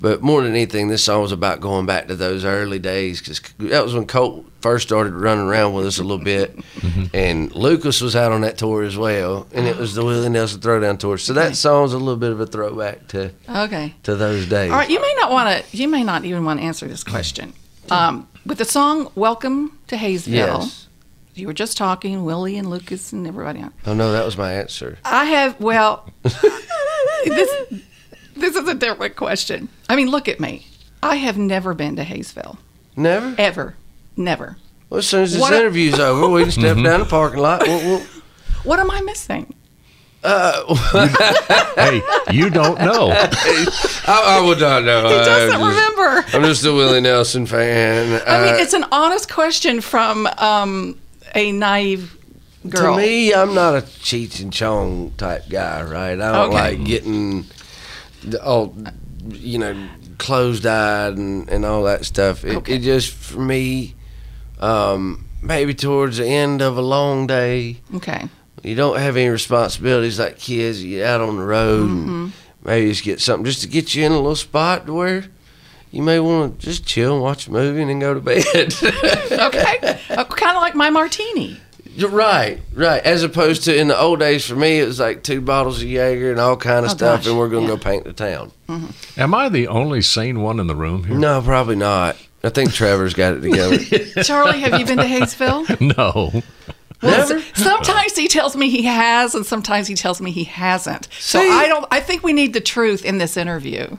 [0.02, 3.40] But more than anything, this song was about going back to those early days because
[3.60, 6.58] that was when Colt first started running around with us a little bit,
[7.14, 10.60] and Lukas was out on that tour as well, and it was the Willie Nelson
[10.60, 11.18] Throwdown tour.
[11.20, 13.94] So that song's a little bit of a throwback to Okay.
[14.04, 14.72] to those days.
[14.72, 15.78] All right, you may not want to.
[15.78, 17.54] You may not even want to answer this question.
[17.92, 20.88] Um, with the song "Welcome to Hazeville," Yes.
[21.36, 23.72] you were just talking Willie and Lukas and everybody on.
[23.86, 24.98] Oh no, that was my answer.
[25.06, 26.10] I have well,
[27.26, 27.50] this
[28.36, 29.70] this is a different question.
[29.92, 30.66] I mean, look at me.
[31.04, 32.58] I have never been to Hazeville.
[32.96, 33.76] Never, ever,
[34.16, 34.56] never.
[34.90, 37.40] Well, as soon as this What a- interview's over, we can step down the parking
[37.42, 37.64] lot.
[37.68, 38.00] We'll, we'll,
[38.64, 39.54] What am I missing?
[40.24, 42.02] hey,
[42.32, 43.10] you don't know.
[43.12, 45.10] I, I would not know.
[45.10, 46.26] He doesn't I'm just- remember.
[46.38, 48.22] I'm just a Willie Nelson fan.
[48.28, 50.98] I mean, Uh, it's an honest question from um,
[51.36, 52.16] a naive
[52.70, 52.96] girl.
[52.96, 56.14] To me, I'm not a Cheech and Chong type guy, right?
[56.14, 56.54] I don't Okay.
[56.78, 57.46] like getting
[58.24, 58.76] the, all,
[59.30, 62.44] you know, closed eyed and, and all that stuff.
[62.46, 63.96] It, it just, for me,
[64.60, 68.28] um, maybe towards the end of a long day, Okay.
[68.64, 72.10] you don't have any responsibilities like kids, you get out on the road Mhm.
[72.26, 75.26] and maybe just get something just to get you in a little spot to where
[75.92, 78.44] you may want to just chill and watch a movie and then go to bed.
[78.84, 79.98] okay.
[80.10, 81.60] Uh, kind of like my martini.
[81.96, 83.04] You're right, right.
[83.04, 85.88] As opposed to in the old days, for me, it was like two bottles of
[85.90, 88.52] Jaeger and all kind of Oh, stuff, gosh, and we're gonna go paint the town.
[88.70, 89.20] Mm-hmm.
[89.20, 91.18] Am I the only sane one in the room here?
[91.18, 92.16] No, probably not.
[92.44, 93.78] I think Trevor's got it together.
[94.24, 95.80] Charlie, have you been to Hazeville?
[95.98, 96.42] no.
[97.04, 101.08] Well, s- sometimes he tells me he has, and sometimes he tells me he hasn't.
[101.20, 101.86] So I don't.
[101.92, 103.98] I think we need the truth in this interview.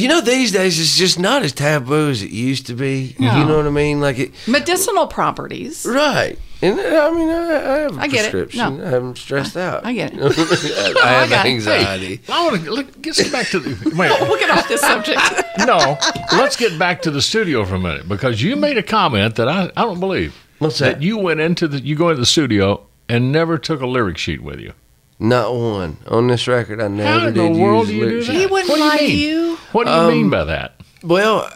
[0.00, 3.14] You know, these days it's just not as taboo as it used to be.
[3.18, 3.36] No.
[3.38, 4.00] You know what I mean?
[4.00, 5.84] Like it, Medicinal properties.
[5.88, 6.38] right?
[6.60, 8.30] And uh, I mean, I, I have a I get it.
[8.32, 8.78] prescription.
[8.78, 8.84] No.
[8.84, 9.86] I am stressed out.
[9.86, 10.20] I get it.
[11.00, 11.50] I have got it.
[11.50, 12.20] anxiety.
[12.28, 14.10] I want to look, get back to the wait.
[14.22, 15.20] We'll get off this subject.
[15.60, 15.96] no,
[16.32, 19.48] let's get back to the studio for a minute because you made a comment that
[19.48, 20.34] I, I don't believe.
[20.58, 21.00] What's that?
[21.02, 24.42] you went into the you go into the studio and never took a lyric sheet
[24.42, 24.72] with you.
[25.20, 26.80] Not one on this record.
[26.80, 28.26] I never How in did the world use do you do lyrics.
[28.28, 28.36] that?
[28.36, 29.18] He wouldn't What do you lie to mean?
[29.18, 29.56] you.
[29.72, 30.80] What do you Um, mean by that?
[31.02, 31.50] Well,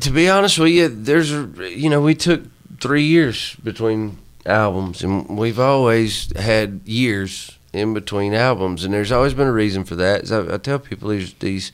[0.00, 2.42] to be honest with you, there's you know we took
[2.80, 9.34] three years between albums, and we've always had years in between albums, and there's always
[9.34, 10.22] been a reason for that.
[10.24, 11.72] As I, I tell people these these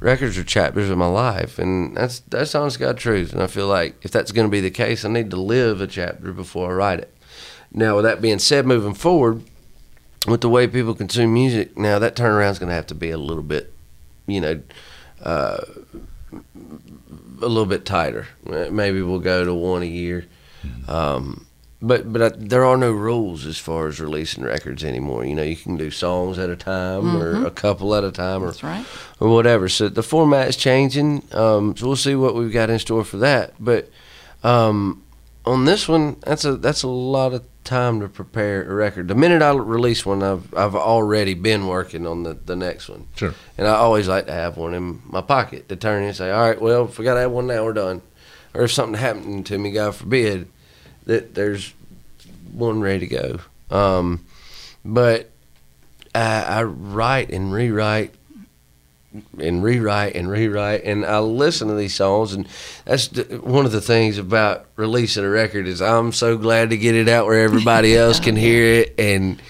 [0.00, 3.32] records are chapters of my life, and that's that's honest God truth.
[3.32, 5.80] And I feel like if that's going to be the case, I need to live
[5.80, 7.14] a chapter before I write it.
[7.72, 9.42] Now, with that being said, moving forward
[10.26, 13.18] with the way people consume music now, that turnaround's going to have to be a
[13.18, 13.72] little bit,
[14.26, 14.60] you know.
[15.22, 15.60] Uh,
[17.40, 18.26] a little bit tighter.
[18.46, 20.26] Maybe we'll go to one a year.
[20.88, 21.46] Um,
[21.80, 25.24] but but I, there are no rules as far as releasing records anymore.
[25.24, 27.46] You know, you can do songs at a time or Mhm.
[27.46, 28.86] a couple at a time or right.
[29.18, 29.68] or whatever.
[29.68, 31.24] So the format's changing.
[31.32, 33.54] Um, so we'll see what we've got in store for that.
[33.58, 33.90] But
[34.44, 35.02] um,
[35.44, 39.08] on this one, that's a that's a lot of time to prepare a record.
[39.08, 43.06] The minute I release one, I've I've already been working on the, the next one.
[43.16, 43.34] Sure.
[43.56, 46.30] And I always like to have one in my pocket to turn in and say,
[46.30, 48.02] all right, well, if we got to have one now, we're done.
[48.54, 50.48] Or if something happened to me, God forbid,
[51.06, 51.72] that there's
[52.52, 53.38] one ready to
[53.70, 53.76] go.
[53.76, 54.24] Um,
[54.84, 55.30] but
[56.14, 58.14] I, I write and rewrite
[59.38, 60.84] and rewrite and rewrite.
[60.84, 62.46] And I listen to these songs and
[62.84, 63.08] that's
[63.40, 67.08] one of the things about releasing a record is I'm so glad to get it
[67.08, 68.94] out where everybody else can hear it.
[68.98, 69.40] And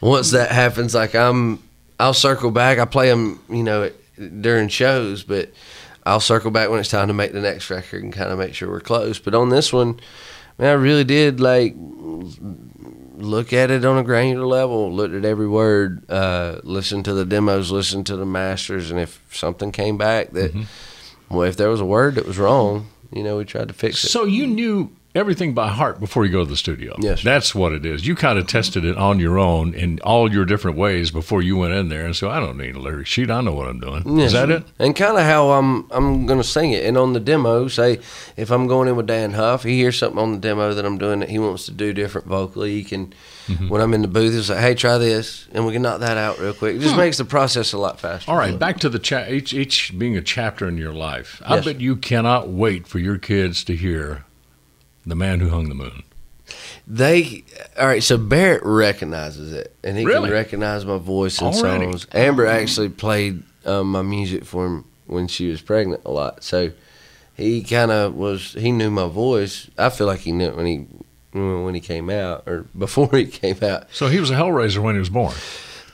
[0.00, 1.62] once that happens like I'm
[1.98, 2.78] I'll circle back.
[2.78, 3.90] I play them you know
[4.40, 5.50] during shows but
[6.06, 8.54] I'll circle back when it's time to make the next record and kind of make
[8.54, 9.18] sure we're close.
[9.18, 10.00] But on this one
[10.58, 11.74] man I really did like
[13.20, 17.24] look at it on a granular level, looked at every word, uh, listened to the
[17.24, 20.52] demos, listened to the masters, and if something came back that,
[21.28, 24.04] well, if there was a word that was wrong, you know, we tried to fix
[24.04, 24.08] it.
[24.08, 26.94] So you knew everything by heart before you go to the studio.
[27.00, 27.22] Yes.
[27.22, 28.06] That's what it is.
[28.06, 31.56] You kind of tested it on your own in all your different ways before you
[31.56, 33.30] went in there and so I don't need a lyric sheet.
[33.30, 34.20] I know what I'm doing.
[34.20, 34.62] Is that it?
[34.78, 36.84] And kind of how I'm I'm gonna sing it.
[36.84, 37.98] And on the demo, say
[38.36, 40.98] if I'm going in with Dann Huff, he hears something on the demo that I'm
[40.98, 42.72] doing that he wants to do different vocally.
[42.72, 43.12] He can,
[43.48, 43.68] Mm-hmm.
[43.68, 46.38] when I'm in the booth, he'll "Hey, try this," and we can knock that out
[46.38, 46.76] real quick.
[46.76, 47.00] It just Hmm.
[47.00, 48.30] makes the process a lot faster.
[48.30, 51.42] All right, back to the cha- each each being a chapter in your life.
[51.48, 51.50] Yes.
[51.50, 54.24] I bet you cannot wait for your kids to hear
[55.06, 56.02] "The Man Who Hung the Moon."
[56.86, 57.44] They
[57.78, 58.02] all right.
[58.02, 60.28] So Barrett recognizes it, and he Really?
[60.28, 61.84] can recognize my voice and Already?
[61.84, 62.06] songs.
[62.12, 66.42] Amber actually played um, my music for him when she was pregnant a lot.
[66.42, 66.72] So
[67.36, 68.52] he kind of was.
[68.54, 69.68] He knew my voice.
[69.78, 70.86] I feel like he knew it when he
[71.32, 73.84] when he came out or before he came out.
[73.92, 75.34] So he was a hellraiser when he was born.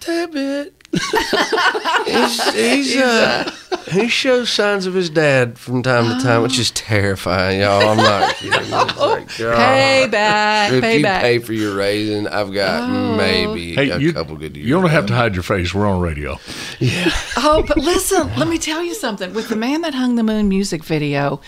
[0.00, 0.75] Tad bit.
[0.92, 3.50] He's, he's, uh,
[3.90, 7.88] he shows signs of his dad from time to time, which is terrifying, y'all.
[7.88, 8.52] I'm not kidding.
[8.60, 9.58] It's like, God.
[9.58, 11.20] Payback, If you payback.
[11.20, 14.66] pay for your raising, I've got maybe Hey, a you, couple good years.
[14.68, 15.74] you don't have to hide your face.
[15.74, 16.38] We're on radio.
[16.80, 17.10] Yeah.
[17.36, 19.32] Oh, but listen, let me tell you something.
[19.34, 21.40] With the Man That Hung the Moon music video,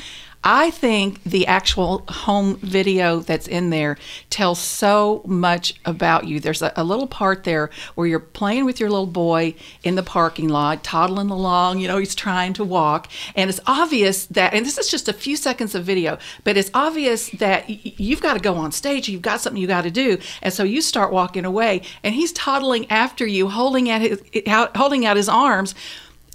[0.44, 3.98] I think the actual home video that's in there
[4.30, 6.38] tells so much about you.
[6.38, 10.02] There's a, a little part there where you're playing with your little boy in the
[10.02, 11.80] parking lot, toddling along.
[11.80, 13.08] You know, he's trying to walk.
[13.34, 16.70] And it's obvious that, and this is just a few seconds of video, but it's
[16.72, 19.08] obvious that y- you've got to go on stage.
[19.08, 20.18] You've got something you got to do.
[20.40, 25.04] And so you start walking away, and he's toddling after you, holding, at his, holding
[25.04, 25.74] out his arms.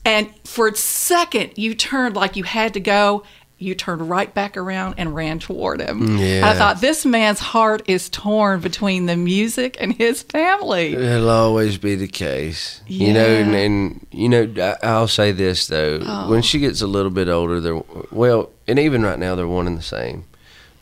[0.06, 3.24] And for a second, you turned like you had to go.
[3.64, 6.18] You turned right back around and ran toward him.
[6.18, 6.42] Yeah.
[6.50, 10.94] I thought this man's heart is torn between the music and his family.
[10.94, 13.26] It'll always be the case, you know.
[13.26, 16.30] And, and you know, I, I'll say this though: Oh.
[16.30, 19.68] when she gets a little bit older, they're well, and even right now, they're one
[19.68, 20.26] and the same.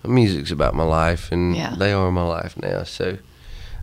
[0.03, 1.75] My music's about my life, and Yeah.
[1.77, 2.83] they are my life now.
[2.83, 3.19] So,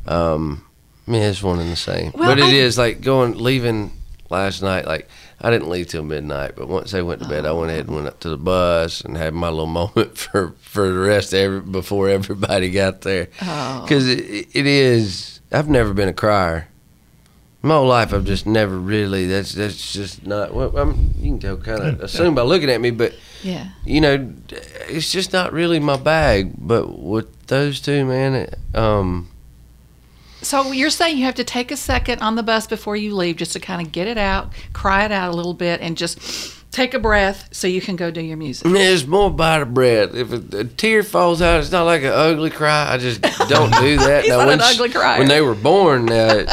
[0.06, 0.64] um,
[1.06, 2.12] yeah, it's one and the same.
[2.14, 3.92] Well, but it I- is like going leaving
[4.30, 4.86] last night.
[4.86, 5.08] Like
[5.40, 7.94] I didn't leave till midnight, but once they went to bed, I went ahead and
[7.94, 11.38] went up to the bus and had my little moment for for the rest of
[11.38, 13.28] every, before everybody got there.
[13.42, 13.82] Oh.
[13.82, 15.40] Because it, it is.
[15.52, 16.68] I've never been a crier.
[17.62, 19.26] My whole life, I've just never really.
[19.26, 20.54] That's that's just not.
[20.54, 23.68] Well, I'm, you can tell, kind of assume by looking at me, but Yeah.
[23.84, 24.32] you know,
[24.88, 26.52] it's just not really my bag.
[26.56, 28.34] But with those two, man.
[28.34, 29.28] It, um,
[30.42, 33.36] So you're saying you have to take a second on the bus before you leave
[33.36, 36.54] just to kind of get it out, cry it out a little bit, and just
[36.70, 38.66] take a breath so you can go do your music.
[38.70, 40.14] It's more by the breath.
[40.14, 42.92] If a, a tear falls out, it's not like an ugly cry.
[42.92, 44.22] I just don't do that.
[44.24, 45.18] He's not when, an ugly cry.
[45.18, 46.46] when they were born, uh,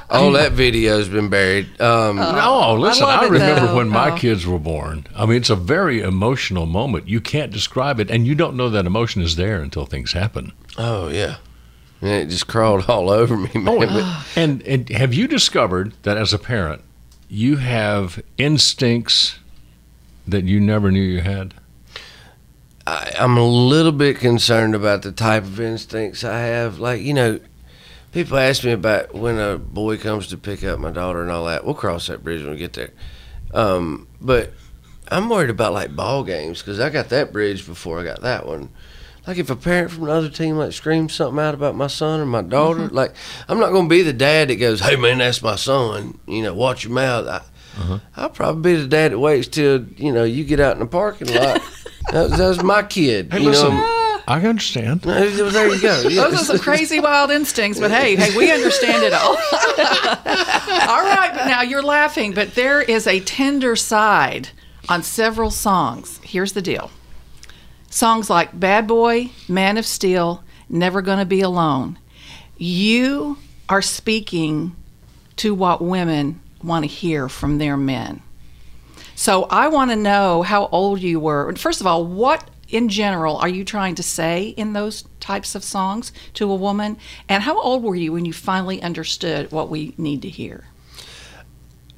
[0.10, 1.78] all that video's been buried.
[1.80, 3.76] Um, no, listen, I, love it, remember though.
[3.76, 4.16] when my Oh.
[4.16, 5.06] kids were born.
[5.14, 7.08] I mean, it's a very emotional moment.
[7.08, 10.52] You can't describe it, and you don't know that emotion is there until things happen.
[10.78, 11.36] Oh yeah,
[12.00, 13.86] and it just crawled all over me, man.
[13.90, 16.82] Oh, and, and have you discovered that as a parent,
[17.28, 19.38] you have instincts
[20.26, 21.54] that you never knew you had?
[22.86, 26.78] I, I'm a little bit concerned about the type of instincts I have.
[26.78, 27.40] Like, you know,
[28.12, 31.44] people ask me about when a boy comes to pick up my daughter and all
[31.46, 31.64] that.
[31.64, 32.90] We'll cross that bridge when we get there.
[33.52, 34.52] Um, but
[35.10, 38.46] I'm worried about like ball games because I got that bridge before I got that
[38.46, 38.70] one.
[39.28, 42.24] Like if a parent from another team like screams something out about my son or
[42.24, 42.96] my daughter, mm-hmm.
[42.96, 43.12] like
[43.46, 46.54] I'm not gonna be the dad that goes, "Hey man, that's my son," you know,
[46.54, 47.26] watch your mouth.
[47.26, 47.98] I, uh-huh.
[48.16, 50.86] I'll probably be the dad that waits till you know you get out in the
[50.86, 51.60] parking lot.
[52.10, 53.30] that, was, that was my kid.
[53.30, 55.02] Hey, you listen, know, I understand.
[55.02, 56.08] there you go.
[56.08, 56.22] Yeah.
[56.30, 59.36] Those are some crazy wild instincts, but hey, hey, we understand it all.
[59.36, 64.48] all right, but now you're laughing, but there is a tender side
[64.88, 66.18] on several songs.
[66.22, 66.90] Here's the deal.
[67.90, 71.98] Songs like Bad Boy, Man of Steel, Never Gonna Be Alone.
[72.58, 74.76] You are speaking
[75.36, 78.22] to what women want to hear from their men.
[79.14, 81.52] So I want to know how old you were.
[81.54, 85.64] First of all, what in general are you trying to say in those types of
[85.64, 86.98] songs to a woman?
[87.28, 90.64] And how old were you when you finally understood what we need to hear?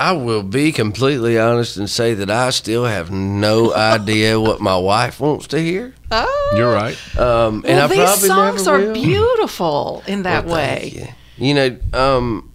[0.00, 4.78] I will be completely honest and say that I still have no idea what my
[4.78, 5.92] wife wants to hear.
[6.10, 6.96] Oh, You're right.
[7.18, 8.94] Um, and well, I these probably songs never are will.
[8.94, 11.14] beautiful in that Well, thank way.
[11.36, 11.48] You.
[11.48, 12.52] You know, um,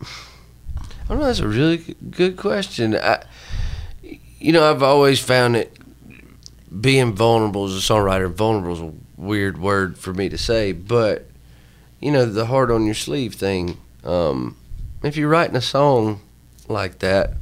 [0.00, 1.24] I don't know.
[1.26, 2.94] That's a really good question.
[2.94, 3.24] I,
[4.38, 5.70] you know, I've always found that
[6.80, 11.26] being vulnerable as a songwriter, vulnerable is a weird word for me to say, but
[11.98, 13.76] you know, the heart on your sleeve thing.
[14.04, 14.56] Um,
[15.02, 16.20] if you're writing a song
[16.70, 17.34] like that,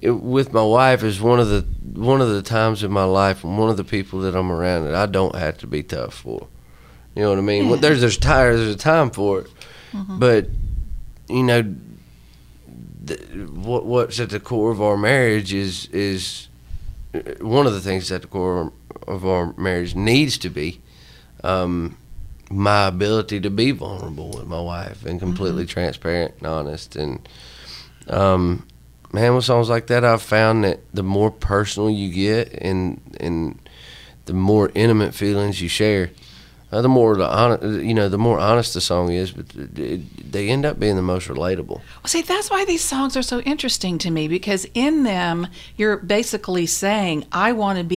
[0.00, 1.62] it, with my wife is one of the
[1.98, 4.84] one of the times in my life and one of the people that I'm around
[4.84, 6.46] that I don't have to be tough for.
[7.14, 7.64] You know what I mean?
[7.64, 7.70] Yeah.
[7.70, 9.50] Well, There's there's time there's a time for it,
[10.08, 10.48] but
[11.28, 11.74] you know,
[13.06, 13.20] th-
[13.52, 16.48] what what's at the core of our marriage is is
[17.14, 18.72] uh, one of the things at the core
[19.06, 20.80] of our marriage needs to be
[21.42, 21.96] um,
[22.50, 27.26] my ability to be vulnerable with my wife and completely transparent and honest and
[28.08, 28.66] um,
[29.12, 33.58] man with songs like that I've found that the more personal you get and and
[34.26, 36.10] the more intimate feelings you share
[36.72, 40.32] uh, the more the honest, you know, the more honest the song is, but it,
[40.32, 41.68] they end up being the most relatable.
[41.68, 45.96] Well, see, that's why these songs are so interesting to me because in them, you're
[45.96, 47.96] basically saying, I want to be.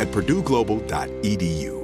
[0.00, 1.83] at purdueglobal.edu.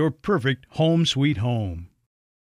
[0.09, 1.89] perfect home sweet home.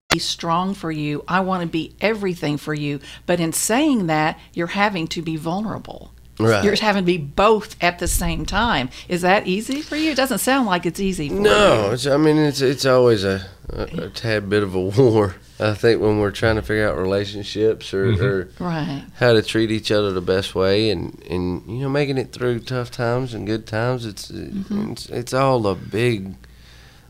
[0.09, 1.23] Be strong for you.
[1.27, 2.99] I want to be everything for you.
[3.25, 6.11] But in saying that, you're having to be vulnerable.
[6.39, 6.63] Right.
[6.63, 8.89] You're having to be both at the same time.
[9.07, 10.11] Is that easy for you?
[10.11, 11.91] It doesn't sound like it's easy for No, you.
[11.93, 15.35] it's, I mean it's it's always a, a, a tad bit of a war.
[15.61, 18.21] I think when we're trying to figure out relationships or, Mhm.
[18.21, 19.05] or Right.
[19.15, 22.59] how to treat each other the best way, and, and you know making it through
[22.59, 24.91] tough times and good times, it's Mhm.
[24.91, 26.35] it's, it's all a big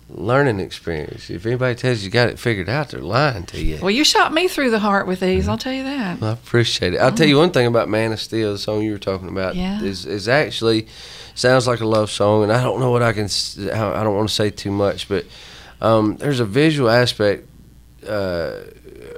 [0.10, 1.30] learning experience.
[1.30, 3.80] If anybody tells you got it figured out, they're lying to you.
[3.82, 5.48] Well, you shot me through the heart with these.
[5.48, 6.22] I'll tell you that.
[6.22, 6.98] I appreciate it.
[6.98, 9.56] I'll tell you one thing about Man of Steel, the song you were talking about,
[9.56, 9.82] Yeah.
[9.82, 10.88] is is actually
[11.34, 13.26] sounds like a love song, and I don't know what I can.
[13.74, 15.26] I don't want to say too much, but
[15.82, 17.48] um, there's a visual aspect.
[18.08, 18.62] Uh,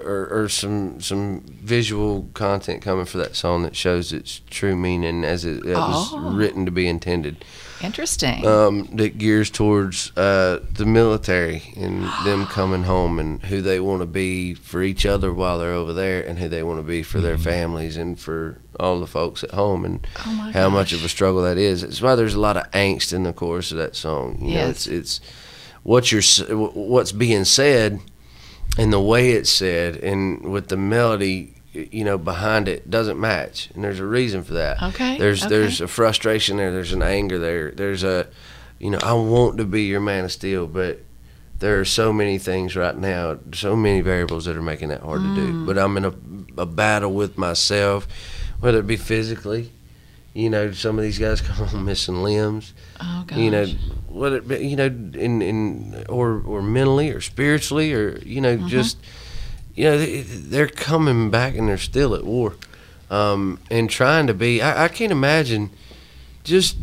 [0.06, 5.26] or, or some some visual content coming for that song that shows its true meaning
[5.26, 6.32] as it, it was Oh.
[6.34, 7.44] written to be intended.
[7.82, 8.46] Interesting.
[8.46, 14.02] Um, that gears towards uh, the military and them coming home and who they want
[14.02, 17.04] to be for each other while they're over there and who they want to be
[17.04, 21.04] for their families and for all the folks at home and Oh how much of
[21.04, 21.84] a struggle that is.
[21.84, 24.38] It's why there's a lot of angst in the chorus of that song.
[24.42, 24.70] You know, Yes.
[24.70, 25.22] it's it's
[25.84, 26.24] what you're
[26.74, 28.00] what's being said
[28.78, 31.54] and the way it's said and with the melody
[31.92, 35.50] you know behind it doesn't match and there's a reason for that Okay, there's okay.
[35.50, 38.28] there's a frustration there there's an anger there there's a
[38.80, 41.00] you know i want to be your man of steel but
[41.60, 45.22] there are so many things right now so many variables that are making that hard
[45.24, 45.66] to do Mm.
[45.66, 46.14] but i'm in a,
[46.62, 48.08] a battle with myself
[48.60, 49.72] whether it be physically
[50.34, 53.38] you know some of these guys come home missing limbs Oh, gosh.
[53.38, 53.66] you know
[54.08, 58.58] whether it be, you know in in or or mentally or spiritually or you know
[58.58, 58.68] Mhm.
[58.68, 58.98] just
[59.78, 62.56] you know they, they're coming back and they're still at war.
[63.10, 65.70] Um, and trying to be I, I can't imagine
[66.44, 66.78] just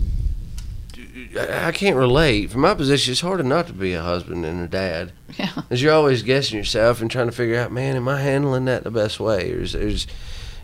[1.37, 2.53] I I can't relate.
[2.53, 5.13] From my position it's harder not to be a husband and a dad.
[5.37, 5.51] Yeah.
[5.57, 8.85] because you're always guessing yourself and trying to figure out man am I handling that
[8.85, 9.53] the best way?
[9.53, 10.07] Or is there's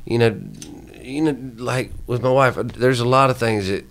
[0.07, 0.41] you know
[1.03, 3.85] you know like with my wife there's a lot of things that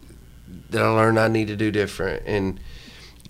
[0.69, 2.57] that I learned I need to do different and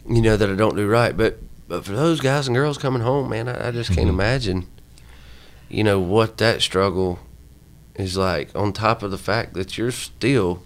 [0.07, 1.17] you know that I don't do right.
[1.17, 4.67] But but for those guys and girls coming home man I, I just can't imagine
[5.69, 7.19] you know what that struggle
[7.95, 10.63] is like on top of the fact that you're still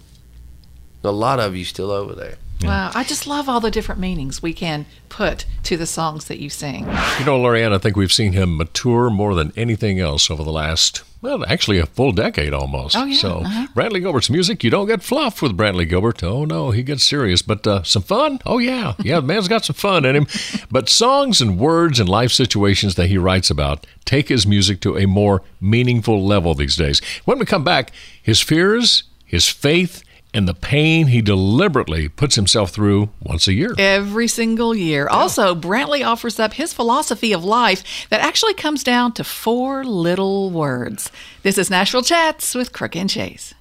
[1.03, 2.91] a lot of you still over there Wow.
[2.93, 6.49] I just love all the different meanings we can put to the songs that you
[6.49, 6.85] sing.
[7.19, 10.51] You know, Lorianne, I think we've seen him mature more than anything else over the
[10.51, 12.95] last, well, actually a full decade almost.
[12.95, 13.67] Oh, yeah, So, uh-huh.
[13.75, 16.23] Brantley Gilbert's music, you don't get fluff with Brantley Gilbert.
[16.23, 17.41] Oh, no, he gets serious.
[17.41, 18.39] But uh, some fun?
[18.45, 18.93] Oh, yeah.
[18.99, 20.27] Yeah, the man's got some fun in him.
[20.71, 24.97] But songs and words and life situations that he writes about take his music to
[24.97, 27.01] a more meaningful level these days.
[27.25, 27.91] When we come back,
[28.21, 30.02] his fears, his faith,
[30.33, 33.73] and the pain he deliberately puts himself through once a year.
[33.77, 35.07] Every single year.
[35.07, 40.49] Also, Brantley offers up his philosophy of life that actually comes down to four little
[40.49, 41.11] words.
[41.43, 43.53] This is Nashville Chats with Crook and Chase.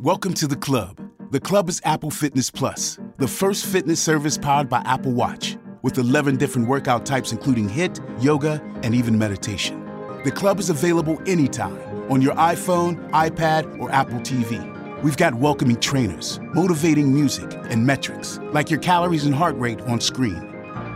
[0.00, 1.00] Welcome to the club.
[1.30, 5.98] The club is Apple Fitness Plus, the first fitness service powered by Apple Watch, with
[5.98, 9.84] 11 different workout types, including HIIT, yoga, and even meditation.
[10.24, 11.78] The club is available anytime
[12.10, 14.77] on your iPhone, iPad, or Apple TV.
[15.00, 20.00] We've got welcoming trainers, motivating music, and metrics like your calories and heart rate on
[20.00, 20.34] screen.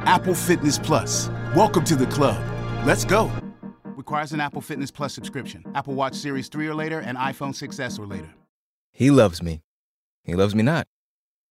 [0.07, 1.28] Apple Fitness Plus.
[1.55, 2.42] Welcome to the club.
[2.84, 3.30] Let's go.
[3.84, 5.64] Requires an Apple Fitness Plus subscription.
[5.76, 8.28] Apple Watch Series 3 or later and iPhone 6S or later.
[8.92, 9.61] He loves me.
[10.24, 10.88] He loves me not.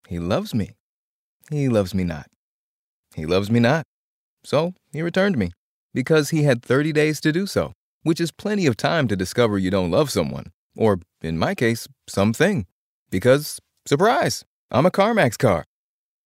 [0.06, 0.72] He loves me.
[1.50, 2.26] He loves me not.
[3.14, 3.86] He loves me not.
[4.44, 5.52] So he returned me
[5.94, 7.72] because he had 30 days to do so,
[8.02, 10.52] which is plenty of time to discover you don't love someone.
[10.76, 12.66] Or, in my case, something.
[13.10, 15.64] Because, surprise, I'm a CarMax car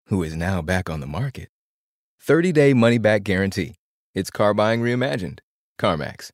[0.06, 1.48] who is now back on the market.
[2.20, 3.74] 30 day money back guarantee.
[4.14, 5.40] It's car buying reimagined.
[5.80, 6.30] CarMax.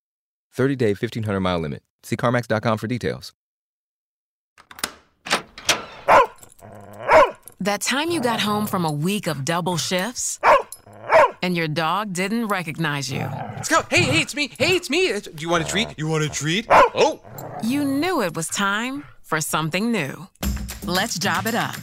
[0.53, 1.83] 30 day 1500 mile limit.
[2.03, 3.33] See CarMax.com for details.
[7.61, 10.41] That time you got home from a week of double shifts
[11.43, 13.29] and your dog didn't recognize you.
[13.63, 14.51] Scout, hey, hey, it's me.
[14.59, 15.13] Hey, it's me.
[15.21, 15.89] Do you want a treat?
[15.97, 16.67] You want a treat?
[16.71, 17.21] Oh,
[17.63, 20.27] You knew it was time for something new.
[20.85, 21.77] Let's job it up.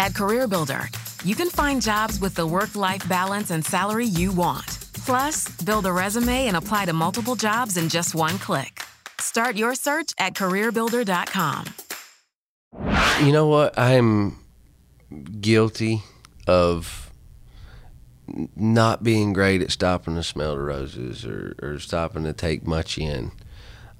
[0.00, 4.66] At CareerBuilder, you can find jobs with the work life balance and salary you want.
[5.06, 8.82] Plus, build a resume and apply to multiple jobs in just one click.
[9.20, 11.66] Start your search at careerbuilder.com.
[13.24, 13.78] You know what?
[13.78, 14.36] I'm
[15.40, 16.02] guilty
[16.46, 17.03] of n-
[18.56, 22.98] not being great at stopping to smell the roses or, or stopping to take much
[22.98, 23.32] in.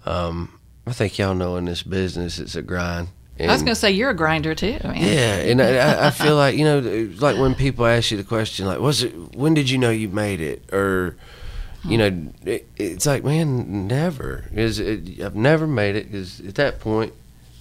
[0.06, 3.08] Um, I think y'all know in this business it's a grind.
[3.40, 4.78] I was going to say you're a grinder too.
[4.84, 4.94] Man.
[4.96, 6.78] yeah, and I, I- I feel like you know,
[7.18, 9.10] like when people ask you the question, like, "Was it?
[9.34, 11.16] When did you know you made it?" Or,
[11.84, 14.44] you know, it, it's like, man, never.
[14.52, 17.12] Is it, I've never made it because at that point,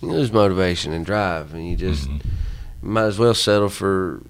[0.01, 2.07] you lose motivation and drive, and you just
[2.83, 4.21] might as well settle for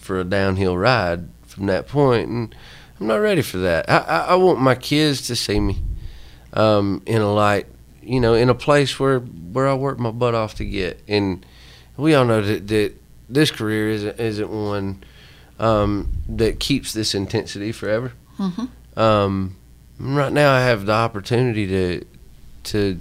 [0.00, 1.92] for a downhill ride from that.
[1.94, 2.54] And
[3.00, 3.88] I'm not ready for that.
[3.90, 5.78] I, I, I want my kids to see me
[6.52, 7.66] um, in a light,
[8.02, 11.02] you know, in a place where where I work my butt off to get.
[11.08, 11.44] And
[11.96, 12.92] we all know that, that
[13.28, 15.02] this career isn't isn't one
[15.58, 18.12] um, that keeps this intensity forever.
[18.38, 18.68] Mhm.
[18.98, 19.56] Um,
[19.98, 22.04] right now, I have the opportunity to
[22.64, 22.98] to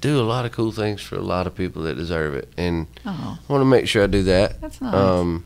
[0.00, 2.86] do a lot of cool things for a lot of people that deserve it, and
[3.04, 3.38] Oh.
[3.48, 4.60] I want to make sure I do that.
[4.60, 4.94] That's nice.
[4.94, 5.44] Um,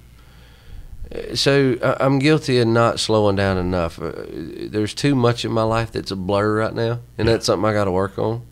[1.35, 4.01] so I'm guilty of not slowing down enough.
[4.01, 7.69] Uh, There's too much in my life that's a blur right now, and that's something
[7.69, 8.43] I got to work on.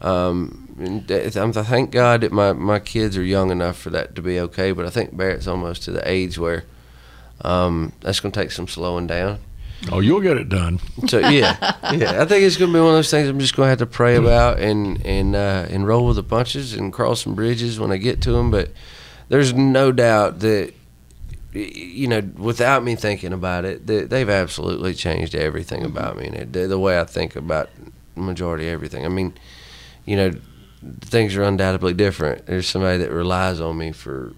[0.00, 4.40] Um, I'm, thank God that my, my kids are young enough for that to be
[4.40, 4.72] okay.
[4.72, 6.64] But I think Barrett's almost to the age where
[7.42, 9.38] um, that's going to take some slowing down.
[9.92, 10.80] Oh, you'll get it done.
[11.08, 11.56] So yeah,
[11.92, 12.22] yeah.
[12.22, 13.78] I think it's going to be one of those things I'm just going to have
[13.80, 17.78] to pray about and and uh, and roll with the punches and cross some bridges
[17.78, 18.50] when I get to them.
[18.50, 18.70] But
[19.28, 20.72] there's no doubt that
[21.54, 25.96] you know, without me thinking about it, that they've absolutely changed everything mm-hmm.
[25.96, 27.70] about me and the, the way I think about
[28.14, 29.04] the majority of everything.
[29.04, 29.34] I mean,
[30.04, 30.32] you know,
[31.00, 32.46] things are undoubtedly different.
[32.46, 34.34] There's somebody that relies on me for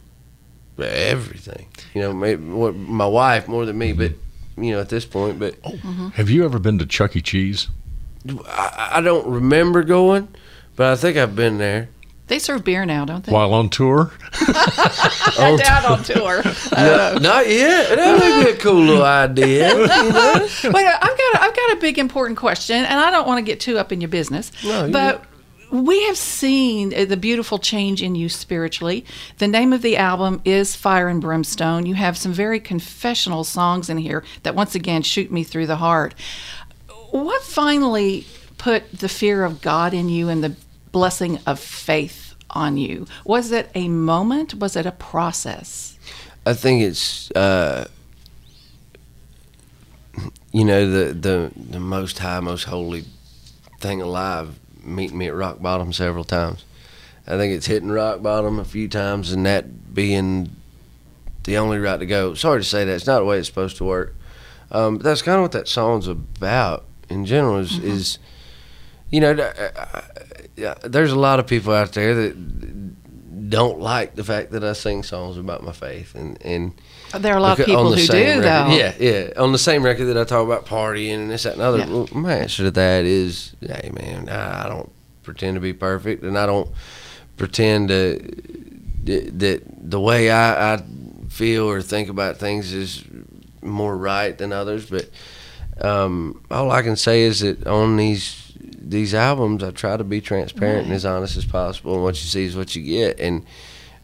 [0.78, 1.68] everything.
[1.94, 4.12] You know, maybe, what- my wife more than me, but
[4.58, 5.54] you know, at this point, but.
[5.64, 5.70] Oh.
[5.70, 5.88] Mm-hmm.
[5.88, 6.08] Mm-hmm.
[6.08, 7.22] Have you ever been to Chuck E.
[7.22, 7.68] Cheese?
[8.46, 10.28] I, I don't remember going,
[10.74, 11.88] but I think I've been there.
[12.28, 13.32] They serve beer now, don't they?
[13.32, 14.12] While on tour?
[14.32, 16.42] I doubt on tour.
[16.76, 17.96] No, not yet.
[17.96, 19.70] That would be a cool little idea.
[19.70, 20.48] You know?
[20.64, 23.42] Wait, I've got a, I've got a big important question, and I don't want to
[23.42, 24.52] get too up in your business.
[24.62, 25.24] No, you but
[25.70, 29.04] we have seen uh, the beautiful change in you spiritually.
[29.38, 31.86] The name of the album is Fire and Brimstone.
[31.86, 35.76] You have some very confessional songs in here that once again shoot me through the
[35.76, 36.14] heart.
[37.10, 38.26] What finally
[38.58, 40.56] put the fear of God in you and the
[40.96, 43.06] blessing of faith on you?
[43.26, 44.54] Was it a moment?
[44.54, 45.98] Was it a process?
[46.46, 47.86] I think it's uh,
[50.52, 53.04] you know the the the most high, most holy
[53.78, 56.64] thing alive meeting me at rock bottom several times.
[57.26, 60.48] I think it's hitting rock bottom a few times, and that being
[61.44, 62.32] the only route to go.
[62.32, 64.14] Sorry to say that it's not the way it's supposed to work,
[64.70, 67.58] um, but that's kind of what that song's about in general.
[67.58, 68.18] Is, is
[69.10, 70.02] you know, uh,
[70.56, 74.72] yeah, there's a lot of people out there that don't like the fact that I
[74.72, 76.72] sing songs about my faith, and and
[77.14, 78.68] There are a lot of people who do, record- though.
[78.68, 79.30] Yeah, yeah.
[79.36, 81.78] On the same record that I talk about partying and this, that, and other.
[81.78, 81.86] Yeah.
[81.86, 84.90] Well, my answer to that is, hey, man, I don't
[85.22, 86.68] pretend to be perfect, and I don't
[87.36, 88.18] pretend to
[89.04, 90.82] that that the way I, I
[91.28, 93.04] feel or think about things is
[93.62, 94.90] more right than others.
[94.90, 95.08] But
[95.80, 98.45] um, all I can say is that on these
[98.88, 102.28] these albums, I try to be transparent and as honest as possible, and what you
[102.28, 103.44] see is what you get, and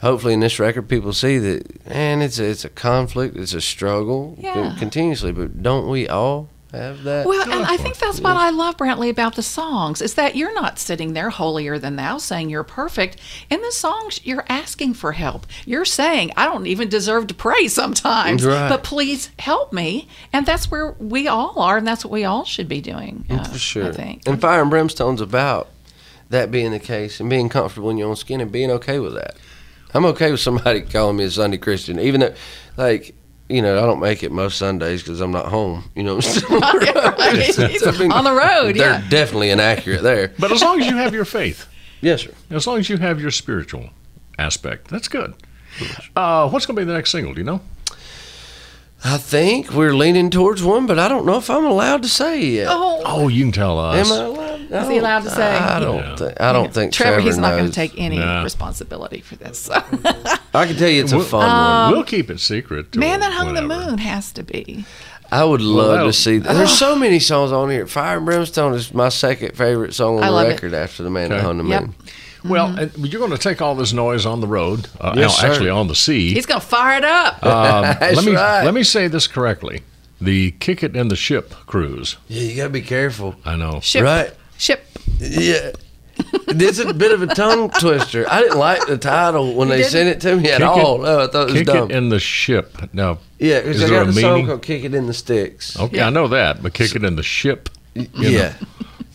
[0.01, 3.61] hopefully in this record people see that And it's a, it's a conflict it's a
[3.61, 4.75] struggle Yeah.
[4.79, 8.77] continuously but don't we all have that Well, and I think that's what I love,
[8.79, 12.65] Brantley, about the songs is that you're not sitting there holier than thou saying you're
[12.65, 13.19] perfect.
[13.51, 15.47] In the songs, you're asking for help.
[15.67, 18.69] You're saying, I don't even deserve to pray sometimes, Right.
[18.69, 20.09] but please help me.
[20.33, 23.25] And that's where we all are, and that's what we all should be doing.
[23.31, 24.23] uh, for sure I think.
[24.27, 25.69] and fire and brimstone's about
[26.31, 29.13] that being the case and being comfortable in your own skin and being okay with
[29.15, 29.37] that
[29.93, 32.35] i'm okay with somebody calling me a sunday christian even though
[32.79, 33.15] like
[33.49, 35.85] you know, I don't make it most Sundays because I'm not home.
[35.95, 36.21] You know, On
[38.25, 39.09] the road, they're yeah.
[39.09, 40.33] definitely inaccurate there.
[40.39, 41.67] But as long as you have your faith.
[42.05, 42.33] Yes, sir.
[42.51, 43.91] As long as you have your spiritual
[44.37, 45.35] aspect, that's good.
[46.17, 47.33] Uh, what's going to be the next single?
[47.33, 47.61] Do you know?
[49.05, 52.45] I think we're leaning towards one, but I don't know if I'm allowed to say
[52.45, 52.67] yet.
[52.69, 53.03] Oh.
[53.07, 54.11] Oh, you can tell us.
[54.11, 54.61] Am I allowed?
[54.83, 55.47] Is he allowed to say?
[55.57, 56.19] I don't.
[56.19, 58.43] Think, I don't think Trevor, Trevor he's not going to take any Nah.
[58.43, 59.61] responsibility for this.
[59.61, 59.75] So.
[60.55, 61.93] I can tell you it's a We'll- fun Um, one.
[61.93, 62.93] We'll keep it secret.
[62.93, 64.85] till Man that hung the moon has to be.
[65.31, 66.39] I would love that'll- to see.
[66.39, 66.55] That.
[66.55, 67.87] There's so many songs on here.
[67.87, 70.51] Fire and Brimstone is my second favorite song on I the love it.
[70.51, 71.37] record after the Man Okay.
[71.37, 71.81] that Hung the Yep.
[71.83, 71.95] Moon.
[72.45, 75.49] Well, and you're going to take all this noise on the road, uh, Yes, no,
[75.49, 76.35] actually on the sea.
[76.35, 77.35] He's gonna fire it up.
[77.47, 78.65] Um, That's let me right.
[78.65, 79.83] let me say this correctly:
[80.21, 82.17] the kick it in the ship cruise.
[82.29, 83.37] Yeah, you gotta be careful.
[83.45, 83.79] I know.
[83.81, 84.03] Ship.
[84.03, 84.33] Right.
[84.59, 84.85] Ship.
[85.21, 85.71] Yeah.
[86.35, 88.25] It's a bit of a tongue twister.
[88.31, 89.93] I didn't like the title when You they didn't?
[89.93, 91.03] sent it to me at Kick all.
[91.03, 91.91] It, no, I thought it was kick dumb.
[91.91, 92.77] it in the ship.
[92.95, 94.47] Now, yeah, is because I got a a song meaning?
[94.47, 97.23] called "Kick It in the Sticks." Okay, I know that, but kick it in the
[97.23, 97.69] ship.
[97.95, 98.55] Yeah.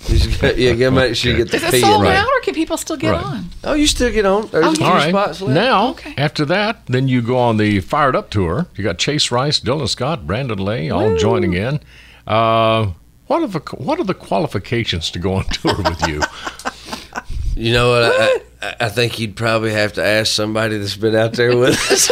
[0.10, 2.18] You got- yeah, gotta make sure you get the Is it P in sold right.
[2.18, 3.26] out, or can people still get Right.
[3.26, 3.46] on?
[3.64, 4.48] Oh, you still get on.
[4.52, 5.10] There's a few All right.
[5.10, 5.54] spots left.
[5.56, 8.68] Now, after that, then you go on the Fired Up tour.
[8.76, 11.80] You got Chase Rice, Dylan Scott, Brandon Lay, all joining in.
[12.28, 12.92] Uh,
[13.26, 16.22] what are the what are the qualifications to go on tour with you?
[17.58, 18.04] You know what?
[18.04, 21.76] I, I, I think you'd probably have to ask somebody that's been out there with
[21.92, 22.10] us.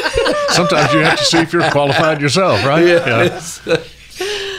[0.56, 2.86] Sometimes you have to see if you're qualified yourself, right?
[2.86, 3.24] Yeah.
[3.24, 3.84] It's, uh,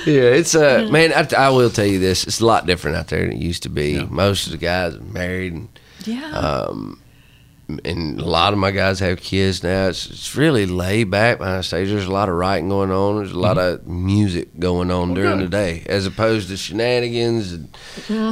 [0.06, 1.12] yeah, it's uh, man.
[1.12, 3.64] I, I will tell you this: it's a lot different out there than it used
[3.64, 4.04] to be.
[4.04, 5.68] Most of the guys are married, and
[6.04, 6.30] Yeah.
[6.30, 7.02] um,
[7.84, 9.88] and a lot of my guys have kids now.
[9.88, 11.88] It's, it's really laid back behind stage.
[11.88, 13.16] There's a lot of writing going on.
[13.16, 17.52] There's a lot of music going on during the day, as opposed to shenanigans.
[17.52, 17.68] And,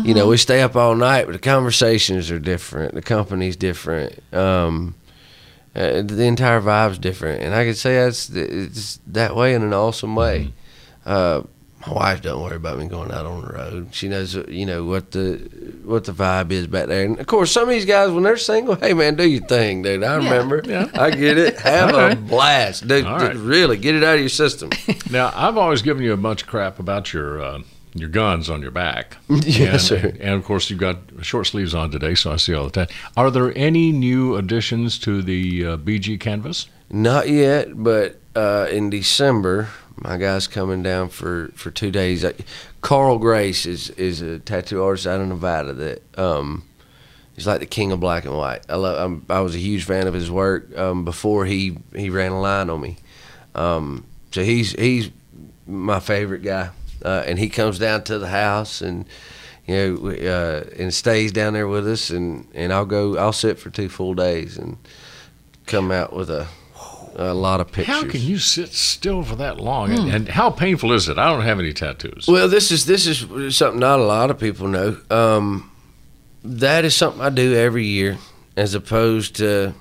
[0.06, 2.94] You know, we stay up all night, but the conversations are different.
[2.94, 4.20] The company's different.
[4.32, 4.94] Um,
[5.74, 9.72] uh, the entire vibe's different, and I could say that's it's that way in an
[9.74, 10.52] awesome way.
[11.04, 11.42] Uh,
[11.86, 13.88] my wife don't worry about me going out on the road.
[13.92, 15.36] She knows, you know, what the
[15.84, 17.04] what the vibe is back there.
[17.04, 19.82] And of course, some of these guys, when they're single, hey man, do your thing,
[19.82, 20.02] dude.
[20.02, 20.62] I remember.
[20.64, 20.88] Yeah.
[20.94, 21.58] I get it.
[21.60, 22.12] Have Okay.
[22.12, 23.04] a blast, dude.
[23.06, 23.36] All right.
[23.36, 24.70] Really, get it out of your system.
[25.10, 27.60] Now, I've always given you a bunch of crap about your uh,
[27.94, 29.16] your guns on your back.
[29.28, 30.16] Yes, and, sir.
[30.20, 32.88] And of course, you've got short sleeves on today, so I see all the time.
[33.16, 36.68] Are there any new additions to the uh, BG canvas?
[36.90, 42.24] Not yet, but uh, in December, my guy's coming down for, for two days.
[42.24, 42.34] I,
[42.80, 46.64] Carl Grace is, is a tattoo artist out of Nevada that um,
[47.34, 48.62] he's like the king of black and white.
[48.68, 48.98] I love.
[48.98, 52.40] I'm, I was a huge fan of his work um, before he, he ran a
[52.40, 52.96] line on me.
[53.54, 55.10] Um, so he's he's
[55.66, 56.70] my favorite guy,
[57.04, 59.06] uh, and he comes down to the house and
[59.64, 63.16] you know uh, and stays down there with us, and, and I'll go.
[63.16, 64.76] I'll sit for two full days and
[65.66, 66.48] come out with a
[67.16, 67.94] a lot of pictures.
[67.94, 69.90] How can you sit still for that long?
[69.90, 69.96] Hmm.
[69.96, 71.18] And, and how painful is it?
[71.18, 72.26] I don't have any tattoos.
[72.26, 74.98] Well, this is this is something not a lot of people know.
[75.10, 75.70] Um,
[76.42, 78.18] that is something I do every year,
[78.56, 79.74] as opposed to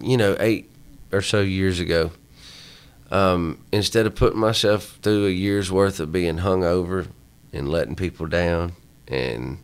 [0.00, 0.70] you know eight
[1.12, 2.10] or so years ago.
[3.10, 7.06] Um, instead of putting myself through a year's worth of being hung over
[7.52, 8.72] and letting people down
[9.06, 9.58] and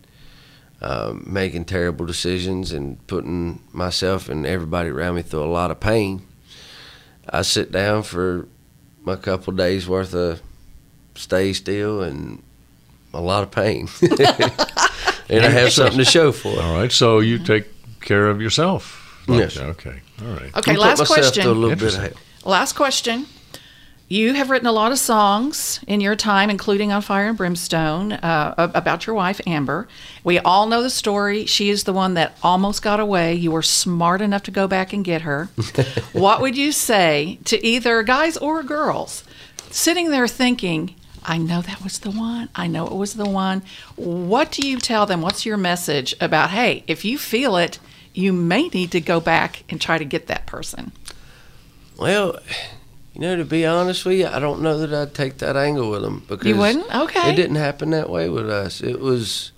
[0.81, 5.79] um, making terrible decisions and putting myself and everybody around me through a lot of
[5.79, 6.25] pain,
[7.29, 8.47] I sit down for
[9.05, 10.41] a couple days worth of
[11.15, 12.41] stay still and
[13.13, 13.87] a lot of pain.
[15.29, 16.59] and I have something to show for it.
[16.59, 17.67] All right, so you take
[18.01, 19.23] care of yourself.
[19.27, 19.57] Yes.
[19.57, 20.01] Okay.
[20.21, 20.55] All right.
[20.57, 21.45] Okay, I put last question.
[21.45, 22.17] a little bit of Interesting.
[22.43, 22.51] hell.
[22.51, 23.27] Last question.
[24.11, 28.11] You have written a lot of songs in your time, including on Fire and Brimstone,
[28.11, 29.87] uh, about your wife, Amber.
[30.25, 31.45] We all know the story.
[31.45, 33.35] She is the one that almost got away.
[33.35, 35.45] You were smart enough to go back and get her.
[36.11, 39.23] what would you say to either guys or girls
[39.69, 40.93] sitting there thinking,
[41.23, 42.49] I know that was the one.
[42.53, 43.63] I know it was the one.
[43.95, 45.21] What do you tell them?
[45.21, 47.79] What's your message about, hey, if you feel it,
[48.13, 50.91] you may need to go back and try to get that person?
[51.97, 52.39] Well,
[53.21, 55.91] you know, to be honest with you, I don't know that I'd take that angle
[55.91, 56.91] with them because You wouldn't?
[56.91, 57.31] Okay.
[57.31, 58.81] It didn't happen that way with us.
[58.81, 59.51] It was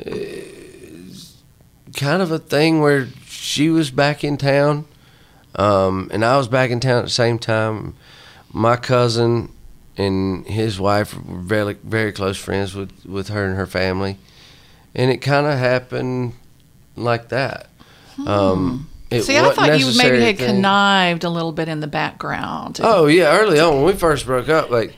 [0.00, 0.12] uh,
[1.94, 4.86] kind of a thing where she was back in town,
[5.56, 7.94] um, and I was back in town at the same time.
[8.50, 9.52] My cousin
[9.98, 14.16] and his wife were very very close friends with with her and her family,
[14.94, 16.32] and it kind of happened
[16.96, 17.68] like that.
[18.26, 19.22] Um, it.
[19.22, 20.46] See, I wasn't thought you maybe had thing.
[20.46, 22.80] connived a little bit in the background.
[22.82, 24.94] Oh yeah, early on when we first broke up, like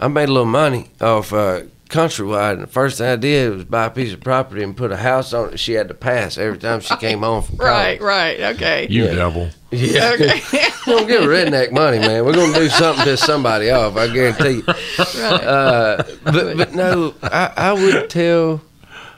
[0.00, 3.64] I made a little money off uh, Countrywide, and the first thing I did was
[3.64, 5.58] buy a piece of property and put a house on it.
[5.60, 8.00] She had to pass every time she came home from college.
[8.00, 8.86] right, right, okay.
[8.90, 9.14] You Yeah.
[9.14, 9.48] devil.
[9.70, 10.40] Yeah, Okay.
[10.86, 12.24] don't give redneck money, man.
[12.24, 13.96] We're gonna do something to somebody off.
[13.96, 14.62] I guarantee you.
[14.66, 15.44] Right.
[15.44, 18.62] Uh, but but no, I, I would tell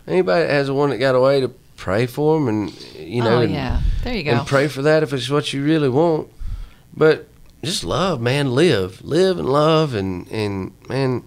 [0.09, 3.39] anybody that has a one that got away to pray for them, and you know,
[3.39, 3.81] oh, and- yeah.
[4.05, 4.31] There you go.
[4.33, 6.29] and pray for that if it's what you really want.
[6.97, 7.27] But
[7.65, 8.55] just love, man.
[8.55, 11.25] Live, live, and love, and and man.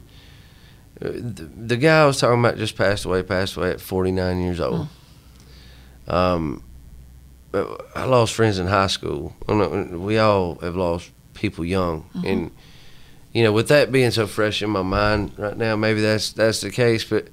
[1.01, 3.23] uh, The, the guy I was talking about just passed away.
[3.23, 4.87] Passed away at 49 years old.
[6.07, 6.63] Um,
[7.53, 9.35] I lost friends in high school.
[9.47, 12.51] We all have lost people young, and
[13.33, 16.61] you know, with that being so fresh in my mind right now, maybe that's that's
[16.61, 17.03] the case.
[17.03, 17.27] But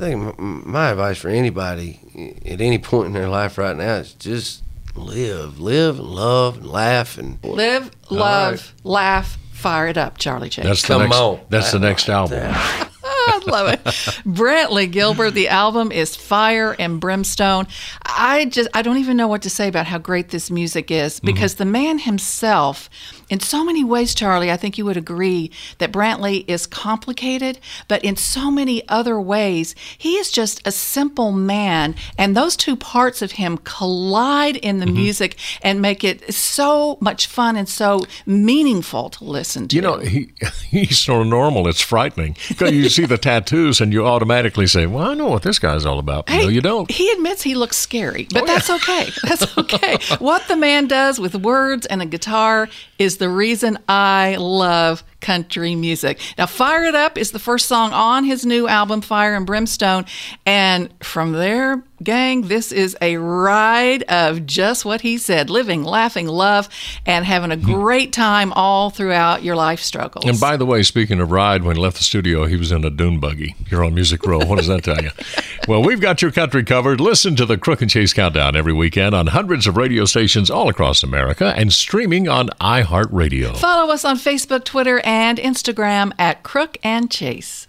[0.00, 2.00] think my advice for anybody
[2.44, 4.62] at any point in their life right now is just
[4.96, 8.72] live, live and love and laugh and Live, love, right.
[8.84, 10.64] laugh, fire it up, Charlie Chase.
[10.64, 11.16] That's the Come next.
[11.16, 11.40] on.
[11.50, 12.54] That's the next album.
[13.02, 13.84] I love it.
[14.24, 17.66] Brantley Gilbert, the album is Fire and Brimstone.
[18.04, 21.16] I just I don't even know what to say about how great this music is
[21.16, 21.26] mm-hmm.
[21.26, 22.88] because the man himself
[23.30, 27.58] in so many ways Charlie, I think you would agree that Brantley is complicated,
[27.88, 32.76] but in so many other ways, he is just a simple man and those two
[32.76, 34.94] parts of him collide in the mm-hmm.
[34.94, 39.76] music and make it so much fun and so meaningful to listen to.
[39.76, 40.32] You know, he
[40.68, 41.68] he's so normal.
[41.68, 45.42] It's frightening because you see the tattoos and you automatically say, "Well, I know what
[45.42, 46.90] this guy's all about." no, you don't.
[46.90, 49.10] He admits he looks scary, but oh, that's okay.
[49.22, 49.98] That's okay.
[50.18, 52.68] what the man does with words and a guitar
[53.00, 56.20] is the reason I love country music.
[56.36, 60.04] Now, Fire It Up is the first song on his new album, Fire and Brimstone.
[60.44, 66.26] And from there, gang, this is a ride of just what he said living, laughing,
[66.26, 66.68] love,
[67.06, 67.64] and having a hmm.
[67.64, 70.24] great time all throughout your life struggles.
[70.24, 72.84] And by the way, speaking of ride, when he left the studio, he was in
[72.84, 74.38] a dune buggy here on Music Row.
[74.38, 75.10] What does that tell you?
[75.68, 77.00] Well, we've got your country covered.
[77.00, 80.68] Listen to the Crook and Chase Countdown every weekend on hundreds of radio stations all
[80.68, 83.56] across America and streaming on iHeartRadio.
[83.56, 87.68] Follow us on Facebook, Twitter, and Instagram at Crook and Chase.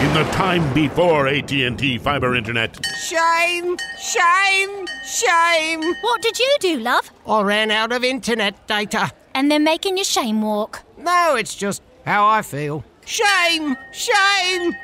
[0.00, 3.76] In the time before AT&T fiber internet, Shame!
[3.98, 4.86] Shame!
[5.04, 5.82] Shame!
[6.00, 7.10] What did you do, love?
[7.26, 9.10] I ran out of internet data.
[9.34, 10.82] And they're making you shame walk.
[10.98, 12.82] No, it's just how I feel.
[13.04, 13.76] Shame!
[13.92, 14.74] Shame!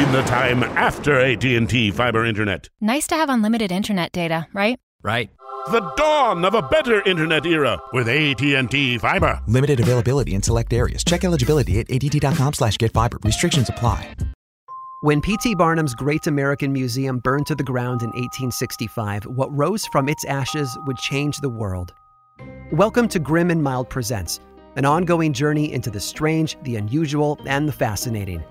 [0.00, 2.68] in the time after AT&T fiber internet.
[2.80, 4.78] Nice to have unlimited internet data, right?
[5.02, 5.30] Right.
[5.70, 9.40] The dawn of a better internet era with AT&T fiber.
[9.46, 11.04] Limited availability in select areas.
[11.04, 13.18] Check eligibility at att.com slash get fiber.
[13.24, 14.14] Restrictions apply.
[15.04, 15.56] When P.T.
[15.56, 20.78] Barnum's Great American Museum burned to the ground in 1865, what rose from its ashes
[20.86, 21.92] would change the world.
[22.72, 24.40] Welcome to Grim and Mild Presents,
[24.76, 28.42] an ongoing journey into the strange, the unusual, and the fascinating.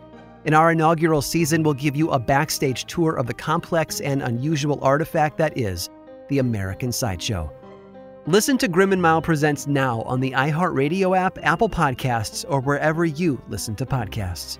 [0.45, 4.77] In our inaugural season, we'll give you a backstage tour of the complex and unusual
[4.83, 5.89] artifact that is
[6.29, 7.51] the American Sideshow.
[8.27, 13.05] Listen to Grim and Mild Presents now on the iHeartRadio app, Apple Podcasts, or wherever
[13.05, 14.59] you listen to podcasts.